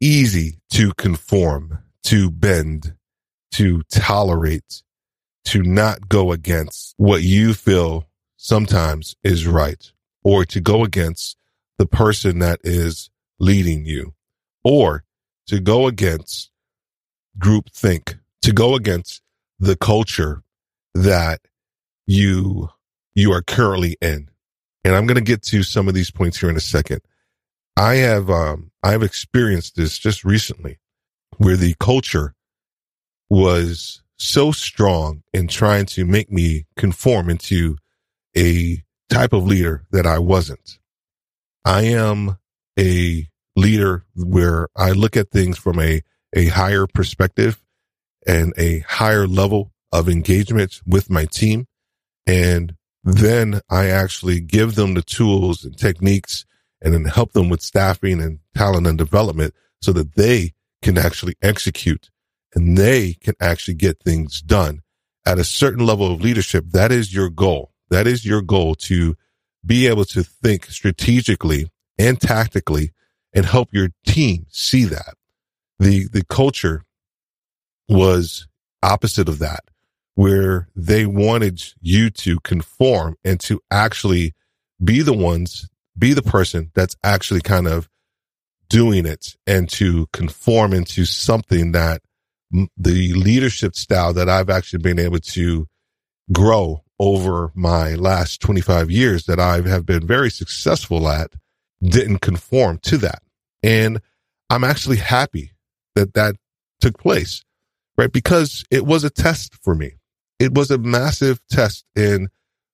easy 0.00 0.60
to 0.70 0.92
conform, 0.94 1.78
to 2.04 2.30
bend, 2.30 2.94
to 3.52 3.82
tolerate, 3.90 4.82
to 5.48 5.62
not 5.62 6.10
go 6.10 6.30
against 6.30 6.92
what 6.98 7.22
you 7.22 7.54
feel 7.54 8.06
sometimes 8.36 9.16
is 9.24 9.46
right 9.46 9.92
or 10.22 10.44
to 10.44 10.60
go 10.60 10.84
against 10.84 11.38
the 11.78 11.86
person 11.86 12.38
that 12.40 12.60
is 12.64 13.08
leading 13.38 13.86
you 13.86 14.12
or 14.62 15.04
to 15.46 15.58
go 15.58 15.86
against 15.86 16.50
group 17.38 17.70
think, 17.70 18.18
to 18.42 18.52
go 18.52 18.74
against 18.74 19.22
the 19.58 19.74
culture 19.74 20.42
that 20.94 21.40
you, 22.06 22.68
you 23.14 23.32
are 23.32 23.42
currently 23.42 23.96
in. 24.02 24.28
And 24.84 24.94
I'm 24.94 25.06
going 25.06 25.14
to 25.14 25.22
get 25.22 25.42
to 25.44 25.62
some 25.62 25.88
of 25.88 25.94
these 25.94 26.10
points 26.10 26.38
here 26.38 26.50
in 26.50 26.56
a 26.56 26.60
second. 26.60 27.00
I 27.74 27.94
have, 27.94 28.28
um, 28.28 28.70
I've 28.82 29.02
experienced 29.02 29.76
this 29.76 29.96
just 29.96 30.24
recently 30.24 30.78
where 31.38 31.56
the 31.56 31.74
culture 31.80 32.34
was 33.30 34.02
so 34.18 34.52
strong 34.52 35.22
in 35.32 35.48
trying 35.48 35.86
to 35.86 36.04
make 36.04 36.30
me 36.30 36.66
conform 36.76 37.30
into 37.30 37.76
a 38.36 38.82
type 39.08 39.32
of 39.32 39.46
leader 39.46 39.86
that 39.90 40.06
I 40.06 40.18
wasn't. 40.18 40.78
I 41.64 41.82
am 41.82 42.38
a 42.78 43.28
leader 43.56 44.04
where 44.14 44.68
I 44.76 44.92
look 44.92 45.16
at 45.16 45.30
things 45.30 45.58
from 45.58 45.80
a, 45.80 46.02
a 46.34 46.46
higher 46.46 46.86
perspective 46.86 47.60
and 48.26 48.52
a 48.56 48.80
higher 48.80 49.26
level 49.26 49.72
of 49.92 50.08
engagement 50.08 50.80
with 50.86 51.10
my 51.10 51.24
team. 51.26 51.66
And 52.26 52.74
then 53.04 53.60
I 53.70 53.86
actually 53.86 54.40
give 54.40 54.74
them 54.74 54.94
the 54.94 55.02
tools 55.02 55.64
and 55.64 55.76
techniques 55.76 56.44
and 56.82 56.92
then 56.92 57.04
help 57.04 57.32
them 57.32 57.48
with 57.48 57.62
staffing 57.62 58.20
and 58.22 58.40
talent 58.56 58.86
and 58.86 58.98
development 58.98 59.54
so 59.80 59.92
that 59.92 60.14
they 60.14 60.52
can 60.82 60.98
actually 60.98 61.34
execute 61.42 62.10
and 62.54 62.76
they 62.76 63.14
can 63.14 63.34
actually 63.40 63.74
get 63.74 64.02
things 64.02 64.40
done 64.40 64.80
at 65.26 65.38
a 65.38 65.44
certain 65.44 65.84
level 65.84 66.12
of 66.12 66.20
leadership. 66.20 66.66
That 66.70 66.92
is 66.92 67.14
your 67.14 67.30
goal. 67.30 67.72
That 67.90 68.06
is 68.06 68.24
your 68.24 68.42
goal 68.42 68.74
to 68.76 69.16
be 69.64 69.86
able 69.86 70.04
to 70.06 70.22
think 70.22 70.66
strategically 70.66 71.70
and 71.98 72.20
tactically 72.20 72.92
and 73.34 73.44
help 73.44 73.68
your 73.72 73.88
team 74.06 74.46
see 74.50 74.84
that. 74.84 75.14
The, 75.78 76.08
the 76.08 76.24
culture 76.24 76.84
was 77.88 78.46
opposite 78.82 79.28
of 79.28 79.38
that, 79.38 79.64
where 80.14 80.68
they 80.74 81.06
wanted 81.06 81.62
you 81.80 82.10
to 82.10 82.40
conform 82.40 83.16
and 83.24 83.38
to 83.40 83.60
actually 83.70 84.34
be 84.82 85.02
the 85.02 85.12
ones 85.12 85.68
be 85.98 86.12
the 86.12 86.22
person 86.22 86.70
that's 86.74 86.96
actually 87.02 87.40
kind 87.40 87.66
of 87.66 87.88
doing 88.68 89.06
it 89.06 89.36
and 89.46 89.68
to 89.68 90.06
conform 90.12 90.72
into 90.72 91.04
something 91.04 91.72
that 91.72 92.02
the 92.50 93.12
leadership 93.14 93.74
style 93.74 94.12
that 94.14 94.28
I've 94.28 94.50
actually 94.50 94.82
been 94.82 94.98
able 94.98 95.18
to 95.18 95.66
grow 96.32 96.82
over 96.98 97.52
my 97.54 97.94
last 97.94 98.40
25 98.40 98.90
years 98.90 99.26
that 99.26 99.38
I 99.38 99.60
have 99.62 99.86
been 99.86 100.06
very 100.06 100.30
successful 100.30 101.08
at 101.08 101.32
didn't 101.82 102.18
conform 102.18 102.78
to 102.78 102.98
that. 102.98 103.22
And 103.62 104.00
I'm 104.50 104.64
actually 104.64 104.96
happy 104.96 105.52
that 105.94 106.14
that 106.14 106.36
took 106.80 106.98
place, 106.98 107.44
right? 107.96 108.12
Because 108.12 108.64
it 108.70 108.84
was 108.86 109.04
a 109.04 109.10
test 109.10 109.54
for 109.62 109.74
me. 109.74 109.92
It 110.38 110.54
was 110.54 110.70
a 110.70 110.78
massive 110.78 111.40
test 111.50 111.84
in 111.94 112.28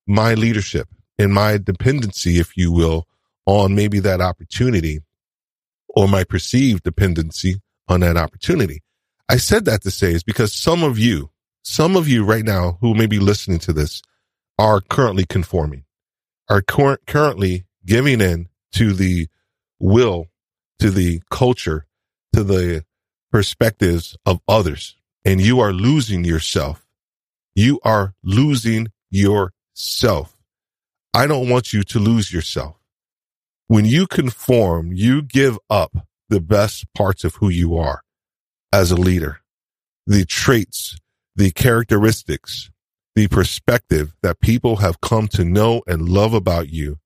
my 0.06 0.34
leadership, 0.34 0.88
in 1.18 1.32
my 1.32 1.58
dependency, 1.58 2.38
if 2.38 2.56
you 2.56 2.70
will, 2.72 3.06
on 3.46 3.74
maybe 3.74 3.98
that 4.00 4.20
opportunity 4.20 5.00
or 5.88 6.08
my 6.08 6.24
perceived 6.24 6.82
dependency 6.82 7.60
on 7.88 8.00
that 8.00 8.16
opportunity. 8.16 8.82
I 9.28 9.38
said 9.38 9.64
that 9.64 9.82
to 9.82 9.90
say 9.90 10.12
is 10.12 10.22
because 10.22 10.52
some 10.52 10.82
of 10.82 10.98
you, 10.98 11.30
some 11.62 11.96
of 11.96 12.06
you 12.06 12.24
right 12.24 12.44
now 12.44 12.78
who 12.80 12.94
may 12.94 13.06
be 13.06 13.18
listening 13.18 13.58
to 13.60 13.72
this 13.72 14.02
are 14.58 14.80
currently 14.82 15.24
conforming, 15.24 15.84
are 16.50 16.60
cur- 16.60 16.98
currently 17.06 17.64
giving 17.86 18.20
in 18.20 18.48
to 18.72 18.92
the 18.92 19.28
will, 19.80 20.26
to 20.78 20.90
the 20.90 21.22
culture, 21.30 21.86
to 22.34 22.44
the 22.44 22.84
perspectives 23.32 24.16
of 24.26 24.40
others. 24.46 24.96
And 25.24 25.40
you 25.40 25.58
are 25.60 25.72
losing 25.72 26.24
yourself. 26.24 26.86
You 27.54 27.80
are 27.82 28.14
losing 28.22 28.88
yourself. 29.10 30.36
I 31.14 31.26
don't 31.26 31.48
want 31.48 31.72
you 31.72 31.82
to 31.82 31.98
lose 31.98 32.30
yourself. 32.30 32.76
When 33.68 33.86
you 33.86 34.06
conform, 34.06 34.92
you 34.92 35.22
give 35.22 35.58
up 35.70 35.96
the 36.28 36.40
best 36.40 36.84
parts 36.94 37.24
of 37.24 37.36
who 37.36 37.48
you 37.48 37.76
are 37.78 38.03
as 38.74 38.90
a 38.90 38.96
leader, 38.96 39.40
the 40.04 40.24
traits, 40.24 40.98
the 41.36 41.52
characteristics, 41.52 42.72
the 43.14 43.28
perspective 43.28 44.12
that 44.22 44.40
people 44.40 44.76
have 44.76 45.00
come 45.00 45.28
to 45.28 45.44
know 45.44 45.80
and 45.86 46.08
love 46.08 46.34
about 46.34 46.70
you. 46.70 46.98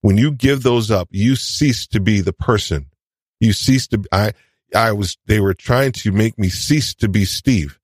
When 0.00 0.16
you 0.16 0.32
give 0.32 0.62
those 0.62 0.90
up, 0.90 1.08
you 1.10 1.36
cease 1.36 1.86
to 1.88 2.00
be 2.00 2.22
the 2.22 2.32
person. 2.32 2.86
You 3.38 3.52
cease 3.52 3.86
to, 3.88 4.02
I, 4.12 4.32
I 4.74 4.92
was, 4.92 5.18
they 5.26 5.40
were 5.40 5.52
trying 5.52 5.92
to 5.92 6.10
make 6.10 6.38
me 6.38 6.48
cease 6.48 6.94
to 6.94 7.08
be 7.10 7.26
Steve. 7.26 7.78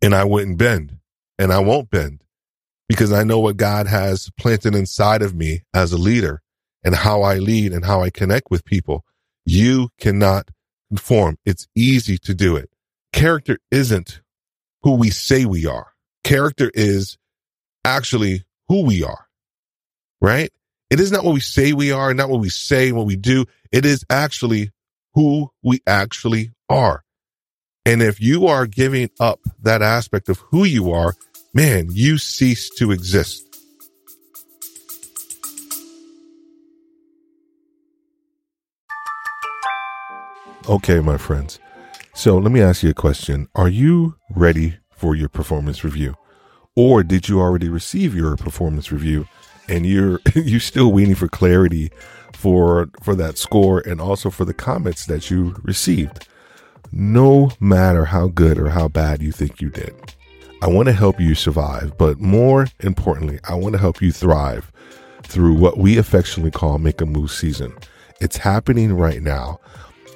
And 0.00 0.14
I 0.14 0.24
wouldn't 0.24 0.56
bend 0.56 0.96
and 1.38 1.52
I 1.52 1.58
won't 1.58 1.90
bend 1.90 2.24
because 2.88 3.12
I 3.12 3.22
know 3.22 3.40
what 3.40 3.58
God 3.58 3.86
has 3.86 4.30
planted 4.38 4.74
inside 4.74 5.20
of 5.20 5.34
me 5.34 5.64
as 5.74 5.92
a 5.92 5.98
leader 5.98 6.40
and 6.82 6.94
how 6.94 7.20
I 7.20 7.34
lead 7.34 7.74
and 7.74 7.84
how 7.84 8.00
I 8.00 8.08
connect 8.08 8.50
with 8.50 8.64
people. 8.64 9.04
You 9.44 9.90
cannot 9.98 10.50
conform. 10.88 11.38
It's 11.44 11.66
easy 11.74 12.18
to 12.18 12.34
do 12.34 12.56
it. 12.56 12.70
Character 13.12 13.58
isn't 13.70 14.20
who 14.82 14.94
we 14.96 15.10
say 15.10 15.44
we 15.44 15.66
are. 15.66 15.92
Character 16.24 16.70
is 16.74 17.18
actually 17.84 18.44
who 18.68 18.84
we 18.84 19.04
are, 19.04 19.26
right? 20.20 20.50
It 20.90 21.00
is 21.00 21.10
not 21.10 21.24
what 21.24 21.34
we 21.34 21.40
say 21.40 21.72
we 21.72 21.92
are, 21.92 22.14
not 22.14 22.30
what 22.30 22.40
we 22.40 22.48
say, 22.48 22.92
what 22.92 23.06
we 23.06 23.16
do. 23.16 23.46
It 23.72 23.84
is 23.84 24.04
actually 24.10 24.70
who 25.14 25.50
we 25.62 25.80
actually 25.86 26.52
are. 26.68 27.02
And 27.84 28.02
if 28.02 28.20
you 28.20 28.46
are 28.46 28.66
giving 28.66 29.10
up 29.20 29.40
that 29.62 29.82
aspect 29.82 30.28
of 30.28 30.38
who 30.50 30.64
you 30.64 30.92
are, 30.92 31.14
man, 31.54 31.88
you 31.90 32.18
cease 32.18 32.70
to 32.76 32.90
exist. 32.90 33.45
Okay, 40.68 40.98
my 40.98 41.16
friends. 41.16 41.60
So 42.12 42.38
let 42.38 42.50
me 42.50 42.60
ask 42.60 42.82
you 42.82 42.90
a 42.90 42.94
question. 42.94 43.48
Are 43.54 43.68
you 43.68 44.16
ready 44.34 44.78
for 44.90 45.14
your 45.14 45.28
performance 45.28 45.84
review? 45.84 46.16
Or 46.74 47.04
did 47.04 47.28
you 47.28 47.38
already 47.38 47.68
receive 47.68 48.16
your 48.16 48.36
performance 48.36 48.90
review 48.90 49.28
and 49.68 49.86
you're 49.86 50.20
you 50.34 50.58
still 50.58 50.90
waiting 50.90 51.14
for 51.14 51.28
clarity 51.28 51.92
for 52.32 52.88
for 53.00 53.14
that 53.14 53.38
score 53.38 53.78
and 53.78 54.00
also 54.00 54.28
for 54.28 54.44
the 54.44 54.52
comments 54.52 55.06
that 55.06 55.30
you 55.30 55.54
received? 55.62 56.26
No 56.90 57.52
matter 57.60 58.06
how 58.06 58.26
good 58.26 58.58
or 58.58 58.70
how 58.70 58.88
bad 58.88 59.22
you 59.22 59.30
think 59.30 59.60
you 59.60 59.70
did. 59.70 59.94
I 60.62 60.66
want 60.66 60.88
to 60.88 60.92
help 60.94 61.20
you 61.20 61.36
survive, 61.36 61.96
but 61.96 62.18
more 62.18 62.66
importantly, 62.80 63.38
I 63.44 63.54
want 63.54 63.74
to 63.74 63.80
help 63.80 64.02
you 64.02 64.10
thrive 64.10 64.72
through 65.22 65.54
what 65.54 65.78
we 65.78 65.96
affectionately 65.96 66.50
call 66.50 66.78
make 66.78 67.00
a 67.00 67.06
move 67.06 67.30
season. 67.30 67.72
It's 68.20 68.38
happening 68.38 68.94
right 68.94 69.22
now 69.22 69.60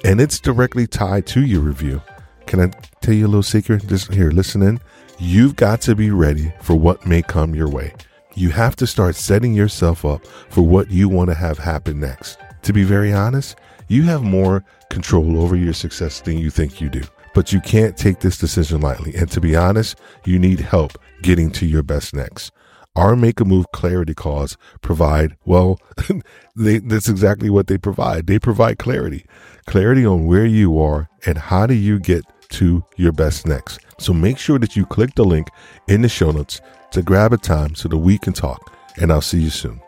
and 0.03 0.19
it's 0.19 0.39
directly 0.39 0.87
tied 0.87 1.25
to 1.27 1.41
your 1.45 1.61
review. 1.61 2.01
Can 2.47 2.59
I 2.59 2.67
tell 3.01 3.13
you 3.13 3.25
a 3.25 3.27
little 3.27 3.43
secret? 3.43 3.87
Just 3.87 4.13
here, 4.13 4.31
listen 4.31 4.61
in. 4.61 4.79
You've 5.19 5.55
got 5.55 5.81
to 5.81 5.95
be 5.95 6.11
ready 6.11 6.51
for 6.61 6.75
what 6.75 7.05
may 7.05 7.21
come 7.21 7.53
your 7.53 7.69
way. 7.69 7.93
You 8.33 8.49
have 8.49 8.75
to 8.77 8.87
start 8.87 9.15
setting 9.15 9.53
yourself 9.53 10.05
up 10.05 10.25
for 10.49 10.61
what 10.61 10.89
you 10.89 11.09
want 11.09 11.29
to 11.29 11.35
have 11.35 11.57
happen 11.57 11.99
next. 11.99 12.39
To 12.63 12.73
be 12.73 12.83
very 12.83 13.13
honest, 13.13 13.57
you 13.87 14.03
have 14.03 14.23
more 14.23 14.63
control 14.89 15.41
over 15.41 15.55
your 15.55 15.73
success 15.73 16.21
than 16.21 16.37
you 16.37 16.49
think 16.49 16.81
you 16.81 16.89
do. 16.89 17.03
But 17.33 17.53
you 17.53 17.61
can't 17.61 17.95
take 17.95 18.19
this 18.19 18.37
decision 18.37 18.81
lightly. 18.81 19.15
And 19.15 19.29
to 19.31 19.41
be 19.41 19.55
honest, 19.55 19.99
you 20.25 20.39
need 20.39 20.59
help 20.59 20.97
getting 21.21 21.51
to 21.51 21.65
your 21.65 21.83
best 21.83 22.13
next. 22.13 22.51
Our 22.97 23.15
Make 23.15 23.39
a 23.39 23.45
Move 23.45 23.67
clarity 23.71 24.13
calls 24.13 24.57
provide, 24.81 25.37
well, 25.45 25.79
they, 26.57 26.79
that's 26.79 27.07
exactly 27.07 27.49
what 27.49 27.67
they 27.67 27.77
provide. 27.77 28.27
They 28.27 28.37
provide 28.37 28.79
clarity, 28.79 29.25
clarity 29.65 30.05
on 30.05 30.25
where 30.25 30.45
you 30.45 30.77
are 30.77 31.09
and 31.25 31.37
how 31.37 31.67
do 31.67 31.73
you 31.73 31.99
get 31.99 32.25
to 32.49 32.83
your 32.97 33.13
best 33.13 33.47
next. 33.47 33.79
So 33.97 34.11
make 34.11 34.37
sure 34.37 34.59
that 34.59 34.75
you 34.75 34.85
click 34.85 35.15
the 35.15 35.23
link 35.23 35.47
in 35.87 36.01
the 36.01 36.09
show 36.09 36.31
notes 36.31 36.59
to 36.91 37.01
grab 37.01 37.31
a 37.31 37.37
time 37.37 37.75
so 37.75 37.87
that 37.87 37.97
we 37.97 38.17
can 38.17 38.33
talk. 38.33 38.75
And 38.97 39.09
I'll 39.09 39.21
see 39.21 39.39
you 39.39 39.49
soon. 39.49 39.79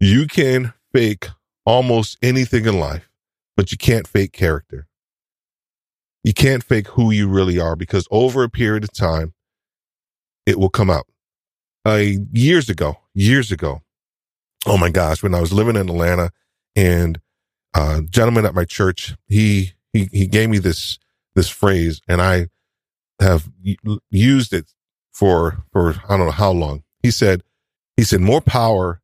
You 0.00 0.26
can 0.26 0.74
fake 0.92 1.28
almost 1.64 2.18
anything 2.22 2.66
in 2.66 2.80
life, 2.80 3.08
but 3.56 3.70
you 3.70 3.78
can't 3.78 4.08
fake 4.08 4.32
character 4.32 4.88
you 6.24 6.32
can't 6.32 6.64
fake 6.64 6.88
who 6.88 7.10
you 7.10 7.28
really 7.28 7.60
are 7.60 7.76
because 7.76 8.08
over 8.10 8.42
a 8.42 8.48
period 8.48 8.82
of 8.82 8.92
time, 8.92 9.34
it 10.46 10.58
will 10.58 10.70
come 10.70 10.90
out. 10.90 11.06
Uh, 11.84 12.02
years 12.32 12.70
ago, 12.70 12.96
years 13.12 13.52
ago, 13.52 13.82
oh 14.66 14.78
my 14.78 14.88
gosh, 14.88 15.22
when 15.22 15.34
I 15.34 15.40
was 15.40 15.52
living 15.52 15.76
in 15.76 15.90
Atlanta 15.90 16.30
and 16.74 17.20
a 17.76 17.80
uh, 17.80 18.00
gentleman 18.00 18.46
at 18.46 18.54
my 18.54 18.64
church, 18.64 19.14
he, 19.26 19.72
he, 19.92 20.08
he 20.10 20.26
gave 20.26 20.48
me 20.48 20.58
this, 20.58 20.98
this 21.34 21.50
phrase 21.50 22.00
and 22.08 22.22
I 22.22 22.48
have 23.20 23.50
used 24.10 24.54
it 24.54 24.72
for, 25.12 25.64
for 25.72 25.96
I 26.08 26.16
don't 26.16 26.26
know 26.26 26.32
how 26.32 26.52
long. 26.52 26.84
He 27.02 27.10
said, 27.10 27.42
he 27.98 28.02
said, 28.02 28.20
more 28.20 28.40
power 28.40 29.02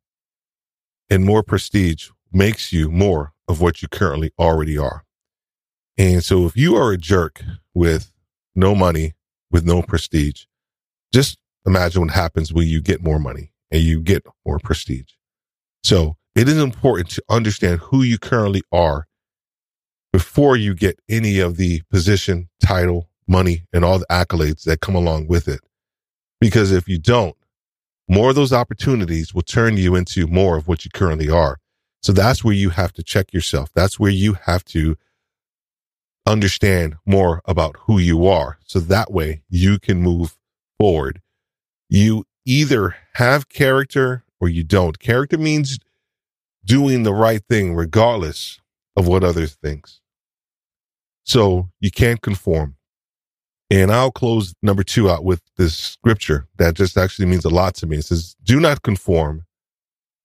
and 1.09 1.23
more 1.23 1.43
prestige 1.43 2.09
makes 2.31 2.73
you 2.73 2.89
more 2.89 3.33
of 3.47 3.61
what 3.61 3.83
you 3.83 3.87
currently 3.87 4.31
already 4.39 4.77
are. 4.77 5.05
And 6.01 6.23
so 6.23 6.47
if 6.47 6.57
you 6.57 6.75
are 6.77 6.91
a 6.91 6.97
jerk 6.97 7.43
with 7.75 8.11
no 8.55 8.73
money, 8.73 9.13
with 9.51 9.65
no 9.65 9.83
prestige, 9.83 10.45
just 11.13 11.37
imagine 11.63 12.01
what 12.01 12.09
happens 12.09 12.51
when 12.51 12.67
you 12.67 12.81
get 12.81 13.03
more 13.03 13.19
money 13.19 13.51
and 13.69 13.83
you 13.83 14.01
get 14.01 14.25
more 14.43 14.57
prestige. 14.57 15.11
So 15.83 16.17
it 16.33 16.49
is 16.49 16.57
important 16.57 17.11
to 17.11 17.23
understand 17.29 17.81
who 17.81 18.01
you 18.01 18.17
currently 18.17 18.63
are 18.71 19.05
before 20.11 20.57
you 20.57 20.73
get 20.73 20.99
any 21.07 21.37
of 21.37 21.57
the 21.57 21.83
position, 21.91 22.49
title, 22.59 23.07
money, 23.27 23.67
and 23.71 23.85
all 23.85 23.99
the 23.99 24.07
accolades 24.07 24.63
that 24.63 24.81
come 24.81 24.95
along 24.95 25.27
with 25.27 25.47
it. 25.47 25.59
Because 26.39 26.71
if 26.71 26.89
you 26.89 26.97
don't, 26.97 27.35
more 28.09 28.31
of 28.31 28.35
those 28.35 28.51
opportunities 28.51 29.35
will 29.35 29.43
turn 29.43 29.77
you 29.77 29.93
into 29.93 30.25
more 30.25 30.57
of 30.57 30.67
what 30.67 30.83
you 30.83 30.89
currently 30.91 31.29
are. 31.29 31.59
So 32.01 32.11
that's 32.11 32.43
where 32.43 32.55
you 32.55 32.71
have 32.71 32.91
to 32.93 33.03
check 33.03 33.33
yourself. 33.33 33.69
That's 33.75 33.99
where 33.99 34.09
you 34.09 34.33
have 34.33 34.65
to 34.65 34.97
understand 36.25 36.95
more 37.05 37.41
about 37.45 37.75
who 37.81 37.97
you 37.97 38.27
are. 38.27 38.57
So 38.65 38.79
that 38.79 39.11
way 39.11 39.43
you 39.49 39.79
can 39.79 40.01
move 40.01 40.37
forward. 40.79 41.21
You 41.89 42.25
either 42.45 42.95
have 43.15 43.49
character 43.49 44.23
or 44.39 44.49
you 44.49 44.63
don't. 44.63 44.99
Character 44.99 45.37
means 45.37 45.77
doing 46.65 47.03
the 47.03 47.13
right 47.13 47.41
thing 47.49 47.75
regardless 47.75 48.59
of 48.95 49.07
what 49.07 49.23
others 49.23 49.55
thinks. 49.55 49.99
So 51.23 51.69
you 51.79 51.91
can't 51.91 52.21
conform. 52.21 52.75
And 53.69 53.91
I'll 53.91 54.11
close 54.11 54.53
number 54.61 54.83
two 54.83 55.09
out 55.09 55.23
with 55.23 55.41
this 55.57 55.75
scripture 55.75 56.47
that 56.57 56.75
just 56.75 56.97
actually 56.97 57.27
means 57.27 57.45
a 57.45 57.49
lot 57.49 57.73
to 57.75 57.87
me. 57.87 57.97
It 57.97 58.05
says, 58.05 58.35
do 58.43 58.59
not 58.59 58.81
conform 58.81 59.45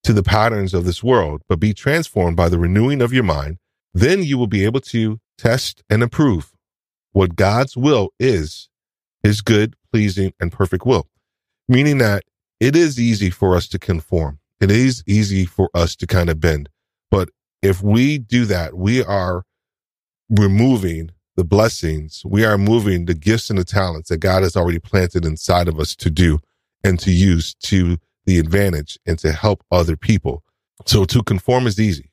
to 0.02 0.12
the 0.12 0.22
patterns 0.22 0.74
of 0.74 0.84
this 0.84 1.02
world, 1.02 1.42
but 1.48 1.60
be 1.60 1.72
transformed 1.72 2.36
by 2.36 2.48
the 2.48 2.58
renewing 2.58 3.00
of 3.00 3.12
your 3.12 3.22
mind. 3.24 3.58
Then 3.94 4.22
you 4.22 4.36
will 4.36 4.46
be 4.46 4.64
able 4.64 4.80
to 4.80 5.20
test 5.36 5.82
and 5.88 6.02
approve 6.02 6.52
what 7.12 7.36
God's 7.36 7.76
will 7.76 8.10
is, 8.18 8.68
his 9.22 9.40
good, 9.40 9.74
pleasing, 9.92 10.32
and 10.40 10.52
perfect 10.52 10.84
will. 10.84 11.08
Meaning 11.68 11.98
that 11.98 12.24
it 12.60 12.76
is 12.76 13.00
easy 13.00 13.30
for 13.30 13.56
us 13.56 13.68
to 13.68 13.78
conform. 13.78 14.38
It 14.60 14.70
is 14.70 15.02
easy 15.06 15.44
for 15.44 15.70
us 15.74 15.96
to 15.96 16.06
kind 16.06 16.30
of 16.30 16.40
bend. 16.40 16.68
But 17.10 17.30
if 17.62 17.82
we 17.82 18.18
do 18.18 18.44
that, 18.46 18.74
we 18.74 19.02
are 19.02 19.44
removing 20.30 21.10
the 21.36 21.44
blessings. 21.44 22.22
We 22.24 22.44
are 22.44 22.58
moving 22.58 23.04
the 23.04 23.14
gifts 23.14 23.50
and 23.50 23.58
the 23.58 23.64
talents 23.64 24.08
that 24.08 24.18
God 24.18 24.42
has 24.42 24.56
already 24.56 24.78
planted 24.78 25.24
inside 25.24 25.68
of 25.68 25.78
us 25.78 25.94
to 25.96 26.10
do 26.10 26.38
and 26.82 26.98
to 27.00 27.10
use 27.10 27.54
to 27.54 27.98
the 28.24 28.38
advantage 28.38 28.98
and 29.06 29.18
to 29.18 29.32
help 29.32 29.62
other 29.70 29.96
people. 29.96 30.42
So 30.86 31.04
to 31.06 31.22
conform 31.22 31.66
is 31.66 31.80
easy, 31.80 32.12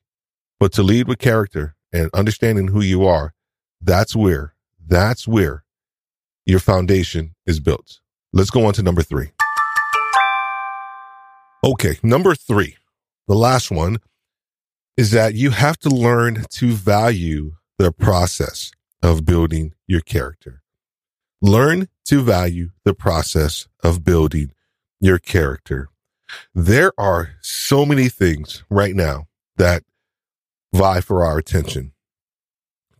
but 0.59 0.71
to 0.73 0.83
lead 0.83 1.07
with 1.07 1.19
character 1.19 1.75
and 1.93 2.09
understanding 2.13 2.67
who 2.67 2.81
you 2.81 3.05
are, 3.05 3.33
that's 3.79 4.15
where, 4.15 4.53
that's 4.85 5.27
where 5.27 5.63
your 6.45 6.59
foundation 6.59 7.35
is 7.45 7.59
built. 7.59 7.99
Let's 8.33 8.49
go 8.49 8.65
on 8.65 8.73
to 8.73 8.83
number 8.83 9.03
three. 9.03 9.29
Okay. 11.63 11.97
Number 12.03 12.35
three, 12.35 12.75
the 13.27 13.35
last 13.35 13.71
one 13.71 13.99
is 14.97 15.11
that 15.11 15.33
you 15.35 15.51
have 15.51 15.77
to 15.79 15.89
learn 15.89 16.45
to 16.49 16.71
value 16.73 17.53
the 17.77 17.91
process 17.91 18.71
of 19.01 19.25
building 19.25 19.73
your 19.87 20.01
character. 20.01 20.61
Learn 21.41 21.87
to 22.05 22.21
value 22.21 22.71
the 22.83 22.93
process 22.93 23.67
of 23.83 24.03
building 24.03 24.51
your 24.99 25.19
character. 25.19 25.89
There 26.53 26.91
are 26.97 27.31
so 27.41 27.85
many 27.85 28.09
things 28.09 28.63
right 28.69 28.95
now 28.95 29.27
that 29.57 29.83
vie 30.73 31.01
for 31.01 31.23
our 31.23 31.37
attention. 31.37 31.93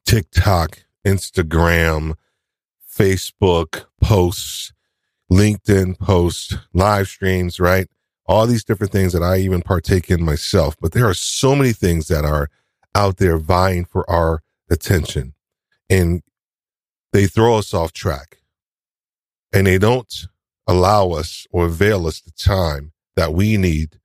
TikTok, 0.06 0.84
Instagram, 1.06 2.16
Facebook 2.90 3.86
posts, 4.02 4.74
LinkedIn 5.32 5.98
posts, 5.98 6.56
live 6.74 7.08
streams, 7.08 7.60
right? 7.60 7.88
All 8.26 8.46
these 8.46 8.64
different 8.64 8.92
things 8.92 9.12
that 9.14 9.24
I 9.24 9.38
even 9.38 9.62
partake 9.62 10.10
in 10.10 10.24
myself. 10.24 10.76
But 10.80 10.92
there 10.92 11.08
are 11.08 11.14
so 11.16 11.56
many 11.56 11.74
things 11.74 12.08
that 12.08 12.24
are 12.24 12.50
out 12.96 13.18
there 13.18 13.38
vying 13.38 13.86
for 13.86 14.10
our 14.10 14.44
attention 14.70 15.34
and 15.90 16.22
they 17.12 17.28
throw 17.28 17.58
us 17.58 17.74
off 17.74 17.92
track 17.92 18.38
and 19.52 19.68
they 19.68 19.78
don't 19.78 20.28
allow 20.68 21.10
us 21.10 21.48
or 21.52 21.66
avail 21.66 22.08
us 22.08 22.22
the 22.22 22.32
time 22.32 22.94
that 23.16 23.34
we 23.34 23.58
need 23.58 24.00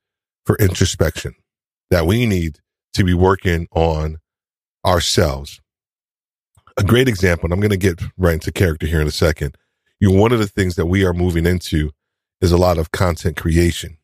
for 0.44 0.56
introspection, 0.56 1.34
that 1.90 2.06
we 2.06 2.26
need 2.26 2.60
to 2.94 3.04
be 3.04 3.14
working 3.14 3.68
on 3.72 4.18
ourselves. 4.84 5.60
A 6.76 6.84
great 6.84 7.08
example, 7.08 7.46
and 7.46 7.52
I'm 7.52 7.60
going 7.60 7.70
to 7.70 7.76
get 7.76 8.02
right 8.16 8.34
into 8.34 8.52
character 8.52 8.86
here 8.86 9.00
in 9.00 9.08
a 9.08 9.12
second. 9.12 9.56
You 10.00 10.12
know, 10.12 10.20
one 10.20 10.32
of 10.32 10.38
the 10.38 10.46
things 10.46 10.76
that 10.76 10.86
we 10.86 11.04
are 11.04 11.12
moving 11.12 11.46
into 11.46 11.90
is 12.40 12.52
a 12.52 12.56
lot 12.56 12.78
of 12.78 12.92
content 12.92 13.36
creation, 13.36 13.98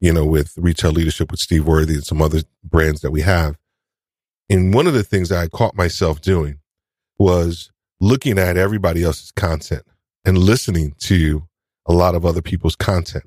you 0.00 0.12
know, 0.12 0.26
with 0.26 0.52
retail 0.58 0.90
leadership 0.90 1.30
with 1.30 1.40
Steve 1.40 1.66
Worthy 1.66 1.94
and 1.94 2.04
some 2.04 2.20
other 2.20 2.42
brands 2.62 3.00
that 3.00 3.10
we 3.10 3.22
have. 3.22 3.56
And 4.50 4.74
one 4.74 4.86
of 4.86 4.92
the 4.94 5.02
things 5.02 5.32
I 5.32 5.48
caught 5.48 5.76
myself 5.76 6.20
doing 6.20 6.58
was 7.18 7.70
looking 8.00 8.38
at 8.38 8.56
everybody 8.56 9.02
else's 9.02 9.32
content 9.32 9.84
and 10.24 10.36
listening 10.36 10.94
to 10.98 11.46
a 11.86 11.92
lot 11.92 12.14
of 12.14 12.26
other 12.26 12.42
people's 12.42 12.76
content. 12.76 13.24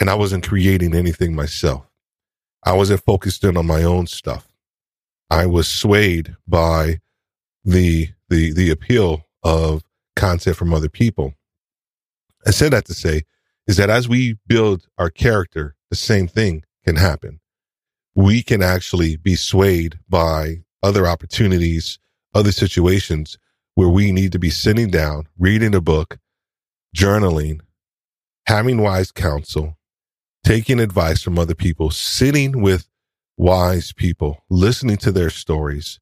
And 0.00 0.10
I 0.10 0.14
wasn't 0.14 0.46
creating 0.46 0.94
anything 0.94 1.34
myself. 1.34 1.84
I 2.64 2.72
wasn't 2.72 3.04
focused 3.04 3.44
in 3.44 3.56
on 3.56 3.66
my 3.66 3.82
own 3.82 4.06
stuff. 4.06 4.48
I 5.30 5.46
was 5.46 5.68
swayed 5.68 6.36
by 6.46 7.00
the, 7.64 8.08
the, 8.28 8.52
the 8.52 8.70
appeal 8.70 9.26
of 9.42 9.82
content 10.16 10.56
from 10.56 10.72
other 10.72 10.88
people. 10.88 11.34
I 12.46 12.50
said 12.50 12.72
that 12.72 12.86
to 12.86 12.94
say 12.94 13.22
is 13.66 13.76
that 13.76 13.90
as 13.90 14.08
we 14.08 14.38
build 14.46 14.86
our 14.98 15.10
character, 15.10 15.76
the 15.90 15.96
same 15.96 16.28
thing 16.28 16.64
can 16.84 16.96
happen. 16.96 17.40
We 18.14 18.42
can 18.42 18.62
actually 18.62 19.16
be 19.16 19.34
swayed 19.34 19.98
by 20.08 20.64
other 20.82 21.06
opportunities, 21.06 21.98
other 22.34 22.52
situations 22.52 23.38
where 23.74 23.88
we 23.88 24.12
need 24.12 24.32
to 24.32 24.38
be 24.38 24.50
sitting 24.50 24.90
down, 24.90 25.26
reading 25.38 25.74
a 25.74 25.80
book, 25.80 26.18
journaling, 26.96 27.60
having 28.46 28.80
wise 28.80 29.10
counsel, 29.10 29.76
taking 30.44 30.78
advice 30.78 31.22
from 31.22 31.38
other 31.38 31.54
people, 31.54 31.90
sitting 31.90 32.60
with 32.60 32.86
wise 33.36 33.92
people, 33.92 34.44
listening 34.50 34.98
to 34.98 35.10
their 35.10 35.30
stories, 35.30 35.98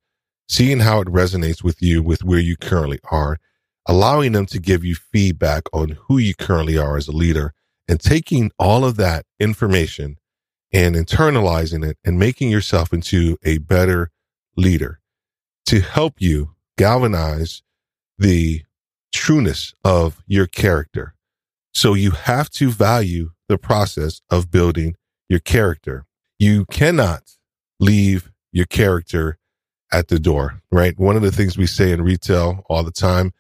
seeing 0.48 0.80
how 0.80 1.00
it 1.00 1.08
resonates 1.08 1.62
with 1.62 1.80
you, 1.80 2.02
with 2.02 2.24
where 2.24 2.40
you 2.40 2.56
currently 2.56 2.98
are, 3.10 3.38
allowing 3.86 4.32
them 4.32 4.46
to 4.46 4.58
give 4.58 4.84
you 4.84 4.94
feedback 4.94 5.62
on 5.72 5.96
who 6.06 6.18
you 6.18 6.34
currently 6.34 6.76
are 6.76 6.96
as 6.96 7.08
a 7.08 7.12
leader, 7.12 7.54
and 7.88 8.00
taking 8.00 8.50
all 8.58 8.84
of 8.84 8.96
that 8.96 9.24
information 9.40 10.16
and 10.72 10.94
internalizing 10.94 11.84
it 11.86 11.98
and 12.04 12.18
making 12.18 12.50
yourself 12.50 12.92
into 12.92 13.36
a 13.44 13.58
better 13.58 14.10
leader 14.56 15.00
to 15.66 15.80
help 15.80 16.14
you 16.18 16.54
galvanize 16.76 17.62
the 18.18 18.62
trueness 19.12 19.74
of 19.84 20.22
your 20.26 20.46
character. 20.46 21.14
So 21.72 21.94
you 21.94 22.12
have 22.12 22.50
to 22.50 22.70
value 22.70 23.30
the 23.48 23.58
process 23.58 24.20
of 24.30 24.50
building 24.50 24.96
your 25.28 25.40
character. 25.40 26.06
You 26.38 26.64
cannot 26.66 27.36
leave 27.80 28.30
your 28.52 28.66
character 28.66 29.38
at 29.92 30.08
the 30.08 30.18
door, 30.18 30.60
right? 30.70 30.98
One 30.98 31.16
of 31.16 31.22
the 31.22 31.32
things 31.32 31.58
we 31.58 31.66
say 31.66 31.92
in 31.92 32.02
retail 32.02 32.64
all 32.68 32.82
the 32.82 32.90
time 32.90 33.32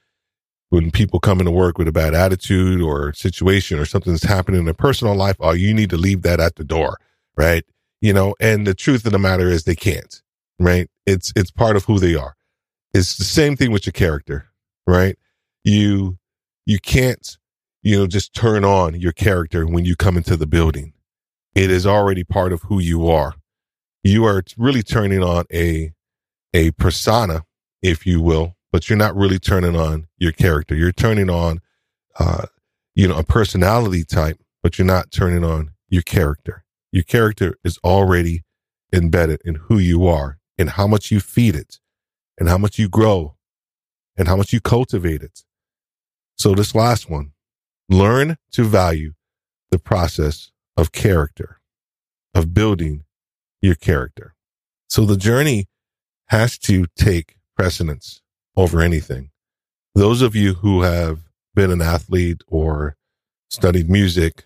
when 0.72 0.90
people 0.90 1.20
come 1.20 1.38
into 1.38 1.50
work 1.50 1.76
with 1.76 1.86
a 1.86 1.92
bad 1.92 2.14
attitude 2.14 2.80
or 2.80 3.12
situation 3.12 3.78
or 3.78 3.84
something's 3.84 4.22
happening 4.22 4.60
in 4.60 4.64
their 4.64 4.72
personal 4.72 5.14
life, 5.14 5.36
oh, 5.40 5.52
you 5.52 5.74
need 5.74 5.90
to 5.90 5.98
leave 5.98 6.22
that 6.22 6.40
at 6.40 6.56
the 6.56 6.64
door, 6.64 6.98
right? 7.36 7.64
You 8.00 8.14
know, 8.14 8.34
and 8.40 8.66
the 8.66 8.72
truth 8.72 9.04
of 9.04 9.12
the 9.12 9.18
matter 9.18 9.48
is 9.48 9.64
they 9.64 9.74
can't, 9.74 10.22
right? 10.58 10.88
It's, 11.04 11.30
it's 11.36 11.50
part 11.50 11.76
of 11.76 11.84
who 11.84 11.98
they 11.98 12.14
are. 12.14 12.36
It's 12.94 13.16
the 13.16 13.24
same 13.24 13.54
thing 13.54 13.70
with 13.70 13.84
your 13.84 13.92
character, 13.92 14.46
right? 14.86 15.18
You, 15.62 16.16
you 16.64 16.78
can't, 16.78 17.36
you 17.82 17.98
know, 17.98 18.06
just 18.06 18.34
turn 18.34 18.64
on 18.64 18.98
your 18.98 19.12
character 19.12 19.66
when 19.66 19.84
you 19.84 19.96
come 19.96 20.16
into 20.16 20.36
the 20.36 20.46
building. 20.46 20.92
It 21.54 21.70
is 21.70 21.86
already 21.86 22.24
part 22.24 22.52
of 22.52 22.62
who 22.62 22.78
you 22.78 23.08
are. 23.08 23.34
You 24.02 24.24
are 24.24 24.42
really 24.56 24.82
turning 24.82 25.22
on 25.22 25.44
a, 25.52 25.92
a 26.54 26.70
persona, 26.72 27.44
if 27.82 28.06
you 28.06 28.20
will, 28.20 28.56
but 28.72 28.88
you're 28.88 28.98
not 28.98 29.16
really 29.16 29.38
turning 29.38 29.76
on 29.76 30.08
your 30.18 30.32
character. 30.32 30.74
You're 30.74 30.92
turning 30.92 31.28
on, 31.28 31.60
uh, 32.18 32.46
you 32.94 33.06
know, 33.06 33.18
a 33.18 33.24
personality 33.24 34.04
type, 34.04 34.38
but 34.62 34.78
you're 34.78 34.86
not 34.86 35.10
turning 35.10 35.44
on 35.44 35.72
your 35.88 36.02
character. 36.02 36.64
Your 36.90 37.04
character 37.04 37.56
is 37.64 37.78
already 37.84 38.44
embedded 38.92 39.40
in 39.44 39.56
who 39.56 39.78
you 39.78 40.06
are 40.06 40.38
and 40.58 40.70
how 40.70 40.86
much 40.86 41.10
you 41.10 41.20
feed 41.20 41.56
it 41.56 41.80
and 42.38 42.48
how 42.48 42.58
much 42.58 42.78
you 42.78 42.88
grow 42.88 43.36
and 44.16 44.28
how 44.28 44.36
much 44.36 44.52
you 44.52 44.60
cultivate 44.60 45.22
it. 45.22 45.44
So 46.36 46.54
this 46.54 46.74
last 46.74 47.10
one, 47.10 47.32
learn 47.88 48.36
to 48.52 48.64
value 48.64 49.12
the 49.70 49.78
process 49.78 50.50
of 50.76 50.92
character, 50.92 51.60
of 52.34 52.54
building 52.54 53.04
your 53.60 53.74
character. 53.74 54.34
So 54.88 55.04
the 55.04 55.16
journey 55.16 55.66
has 56.26 56.58
to 56.58 56.86
take 56.96 57.36
precedence 57.56 58.22
over 58.56 58.80
anything. 58.80 59.30
Those 59.94 60.22
of 60.22 60.34
you 60.34 60.54
who 60.54 60.82
have 60.82 61.20
been 61.54 61.70
an 61.70 61.82
athlete 61.82 62.42
or 62.46 62.96
studied 63.50 63.90
music 63.90 64.44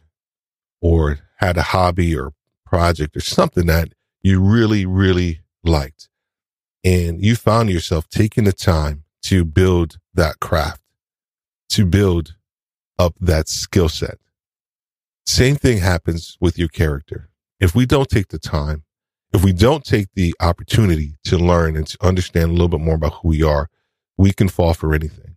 or 0.81 1.20
had 1.38 1.57
a 1.57 1.62
hobby 1.62 2.16
or 2.16 2.33
project 2.64 3.16
or 3.16 3.20
something 3.20 3.66
that 3.66 3.92
you 4.22 4.40
really, 4.40 4.85
really 4.85 5.40
liked 5.62 6.09
and 6.87 7.20
you 7.20 7.35
found 7.35 7.68
yourself 7.68 8.09
taking 8.09 8.44
the 8.44 8.53
time 8.53 9.03
to 9.20 9.44
build 9.44 9.99
that 10.14 10.38
craft, 10.38 10.81
to 11.68 11.85
build 11.85 12.37
up 12.98 13.14
that 13.20 13.48
skill 13.48 13.88
set. 13.88 14.18
Same 15.24 15.56
thing 15.56 15.78
happens 15.78 16.37
with 16.40 16.59
your 16.59 16.68
character. 16.68 17.28
If 17.59 17.74
we 17.74 17.87
don't 17.87 18.09
take 18.09 18.28
the 18.28 18.38
time, 18.38 18.85
if 19.32 19.42
we 19.42 19.52
don't 19.52 19.85
take 19.85 20.09
the 20.14 20.35
opportunity 20.40 21.16
to 21.24 21.37
learn 21.37 21.76
and 21.76 21.87
to 21.88 21.98
understand 22.00 22.50
a 22.50 22.52
little 22.52 22.68
bit 22.68 22.80
more 22.80 22.94
about 22.94 23.14
who 23.14 23.28
we 23.28 23.42
are, 23.42 23.68
we 24.16 24.32
can 24.32 24.48
fall 24.48 24.72
for 24.72 24.94
anything. 24.94 25.37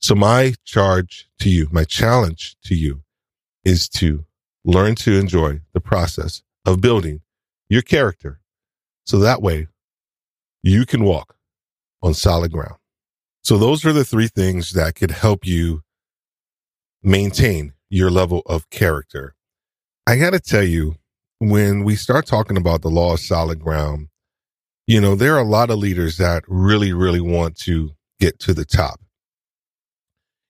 So 0.00 0.14
my 0.14 0.54
charge 0.64 1.28
to 1.40 1.50
you, 1.50 1.68
my 1.72 1.84
challenge 1.84 2.56
to 2.64 2.74
you 2.74 3.02
is 3.64 3.88
to 3.90 4.24
learn 4.64 4.94
to 4.96 5.18
enjoy 5.18 5.60
the 5.72 5.80
process 5.80 6.42
of 6.64 6.80
building 6.80 7.22
your 7.68 7.82
character. 7.82 8.40
So 9.04 9.18
that 9.18 9.42
way 9.42 9.68
you 10.62 10.86
can 10.86 11.02
walk 11.02 11.36
on 12.02 12.14
solid 12.14 12.52
ground. 12.52 12.76
So 13.42 13.58
those 13.58 13.84
are 13.84 13.92
the 13.92 14.04
three 14.04 14.28
things 14.28 14.72
that 14.72 14.94
could 14.94 15.10
help 15.10 15.46
you 15.46 15.82
maintain 17.02 17.72
your 17.88 18.10
level 18.10 18.42
of 18.46 18.70
character. 18.70 19.34
I 20.06 20.16
got 20.16 20.30
to 20.30 20.40
tell 20.40 20.62
you, 20.62 20.96
when 21.38 21.84
we 21.84 21.96
start 21.96 22.26
talking 22.26 22.56
about 22.56 22.82
the 22.82 22.90
law 22.90 23.14
of 23.14 23.20
solid 23.20 23.60
ground, 23.60 24.08
you 24.86 25.00
know, 25.00 25.14
there 25.14 25.34
are 25.36 25.40
a 25.40 25.44
lot 25.44 25.70
of 25.70 25.78
leaders 25.78 26.16
that 26.16 26.44
really, 26.48 26.92
really 26.92 27.20
want 27.20 27.56
to 27.58 27.90
get 28.18 28.38
to 28.40 28.54
the 28.54 28.64
top. 28.64 29.00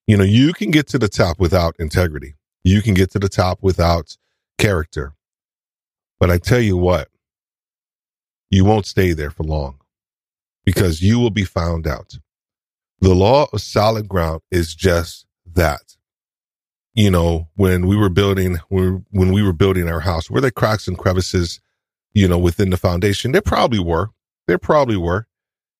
You 0.07 0.17
know, 0.17 0.25
you 0.25 0.53
can 0.53 0.71
get 0.71 0.87
to 0.89 0.99
the 0.99 1.09
top 1.09 1.39
without 1.39 1.77
integrity. 1.79 2.37
You 2.65 2.81
can 2.81 2.95
get 2.95 3.11
to 3.11 3.19
the 3.19 3.29
top 3.29 3.59
without 3.63 4.17
character. 4.57 5.15
But 6.19 6.31
I 6.31 6.39
tell 6.39 6.61
you 6.61 6.77
what, 6.77 7.09
you 8.51 8.65
won't 8.65 8.87
stay 8.87 9.13
there 9.13 9.31
for 9.31 9.43
long 9.43 9.79
because 10.65 11.03
you 11.03 11.19
will 11.19 11.31
be 11.31 11.45
found 11.45 11.87
out. 11.87 12.19
The 13.01 13.15
law 13.15 13.47
of 13.53 13.61
solid 13.61 14.09
ground 14.09 14.41
is 14.51 14.75
just 14.75 15.27
that. 15.55 15.98
You 16.95 17.11
know, 17.11 17.49
when 17.55 17.87
we 17.87 17.97
were 17.97 18.09
building, 18.09 18.59
when 18.69 19.05
we 19.11 19.43
were 19.43 19.53
building 19.53 19.89
our 19.89 20.01
house, 20.01 20.31
were 20.31 20.41
there 20.41 20.51
cracks 20.51 20.89
and 20.89 20.99
crevices, 20.99 21.61
you 22.13 22.27
know, 22.27 22.39
within 22.39 22.71
the 22.71 22.77
foundation? 22.77 23.33
There 23.33 23.43
probably 23.43 23.79
were. 23.79 24.11
There 24.49 24.59
probably 24.59 24.97
were, 24.97 25.27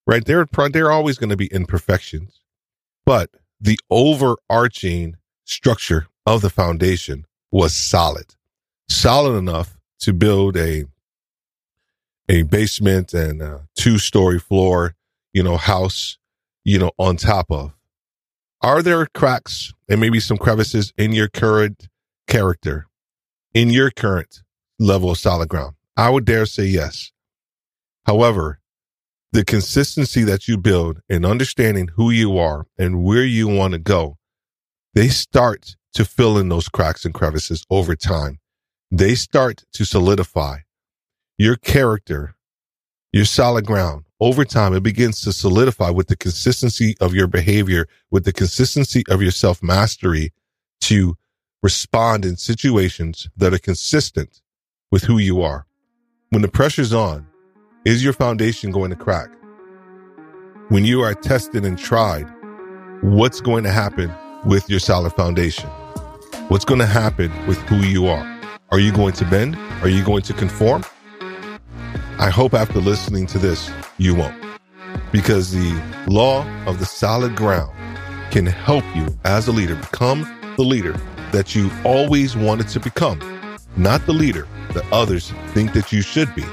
right? 0.07 0.25
There, 0.25 0.47
there 0.73 0.87
are 0.87 0.93
always 0.93 1.19
going 1.19 1.31
to 1.31 1.37
be 1.37 1.47
imperfections, 1.47 2.41
but 3.05 3.31
the 3.61 3.79
overarching 3.91 5.17
structure 5.45 6.07
of 6.27 6.43
the 6.43 6.51
foundation 6.51 7.27
was 7.51 7.73
solid, 7.73 8.37
solid 8.89 9.37
enough 9.37 9.79
to 10.01 10.13
build 10.13 10.57
a 10.57 10.85
a 12.29 12.43
basement 12.43 13.15
and 13.15 13.41
a 13.41 13.67
two 13.75 13.99
story 13.99 14.39
floor, 14.39 14.95
you 15.33 15.43
know, 15.43 15.57
house, 15.57 16.19
you 16.65 16.79
know, 16.79 16.91
on 16.99 17.17
top 17.17 17.51
of. 17.51 17.73
Are 18.61 18.83
there 18.83 19.07
cracks 19.07 19.73
and 19.89 20.01
maybe 20.01 20.19
some 20.19 20.37
crevices 20.37 20.93
in 20.99 21.13
your 21.13 21.29
current 21.29 21.89
character, 22.27 22.89
in 23.55 23.71
your 23.71 23.91
current 23.91 24.43
level 24.81 25.13
of 25.13 25.19
solid 25.19 25.49
ground? 25.49 25.77
I 25.97 26.11
would 26.11 26.25
dare 26.25 26.45
say 26.45 26.65
yes. 26.65 27.13
However, 28.05 28.59
the 29.31 29.45
consistency 29.45 30.25
that 30.25 30.49
you 30.49 30.59
build 30.59 31.03
in 31.09 31.25
understanding 31.25 31.91
who 31.95 32.11
you 32.11 32.37
are 32.37 32.67
and 32.77 33.05
where 33.05 33.25
you 33.25 33.47
want 33.47 33.73
to 33.73 33.79
go, 33.79 34.19
they 34.93 35.09
start 35.09 35.77
to 35.95 36.05
fill 36.05 36.37
in 36.37 36.49
those 36.49 36.69
cracks 36.69 37.05
and 37.05 37.15
crevices 37.15 37.65
over 37.71 37.95
time. 37.95 38.41
They 38.91 39.15
start 39.15 39.65
to 39.75 39.85
solidify 39.85 40.59
your 41.37 41.55
character, 41.57 42.35
your 43.13 43.25
solid 43.25 43.67
ground. 43.67 44.08
Over 44.21 44.45
time, 44.45 44.75
it 44.75 44.83
begins 44.83 45.21
to 45.23 45.33
solidify 45.33 45.91
with 45.91 46.09
the 46.09 46.17
consistency 46.17 46.97
of 47.01 47.15
your 47.15 47.29
behavior, 47.29 47.87
with 48.11 48.25
the 48.25 48.33
consistency 48.33 49.05
of 49.09 49.23
your 49.23 49.31
self 49.31 49.63
mastery 49.63 50.33
to 50.83 51.17
respond 51.63 52.25
in 52.25 52.37
situations 52.37 53.29
that 53.37 53.55
are 53.55 53.59
consistent 53.59 54.41
with 54.91 55.05
who 55.05 55.19
you 55.19 55.43
are. 55.43 55.67
When 56.31 56.43
the 56.43 56.49
pressure's 56.49 56.93
on, 56.93 57.27
is 57.85 58.03
your 58.03 58.13
foundation 58.13 58.73
going 58.73 58.91
to 58.91 58.97
crack? 58.97 59.29
When 60.69 60.85
you 60.85 61.01
are 61.01 61.15
tested 61.15 61.65
and 61.65 61.79
tried, 61.79 62.27
what's 63.03 63.41
going 63.41 63.63
to 63.65 63.71
happen 63.71 64.13
with 64.45 64.69
your 64.69 64.81
solid 64.81 65.13
foundation? 65.13 65.69
What's 66.49 66.65
going 66.65 66.81
to 66.81 66.87
happen 66.87 67.31
with 67.47 67.59
who 67.69 67.77
you 67.77 68.09
are? 68.09 68.41
Are 68.71 68.81
you 68.81 68.93
going 68.93 69.13
to 69.15 69.25
bend? 69.27 69.57
Are 69.83 69.89
you 69.89 70.05
going 70.05 70.23
to 70.23 70.33
conform? 70.35 70.85
I 72.19 72.31
hope 72.31 72.53
after 72.53 72.81
listening 72.81 73.27
to 73.29 73.39
this, 73.39 73.71
you 73.99 74.15
won't. 74.15 74.35
Because 75.13 75.53
the 75.53 75.83
law 76.07 76.47
of 76.67 76.79
the 76.79 76.87
solid 76.87 77.37
ground 77.37 77.77
can 78.31 78.47
help 78.47 78.85
you 78.95 79.07
as 79.25 79.49
a 79.49 79.53
leader 79.53 79.75
become 79.75 80.27
the 80.57 80.63
leader 80.63 80.95
that 81.33 81.55
you 81.55 81.71
always 81.85 82.35
wanted 82.37 82.69
to 82.69 82.81
become, 82.81 83.21
not 83.77 84.07
the 84.07 84.13
leader 84.13 84.47
that 84.73 84.85
others 84.93 85.33
think 85.49 85.73
that 85.73 85.91
you 85.93 86.03
should 86.03 86.33
be. 86.35 86.45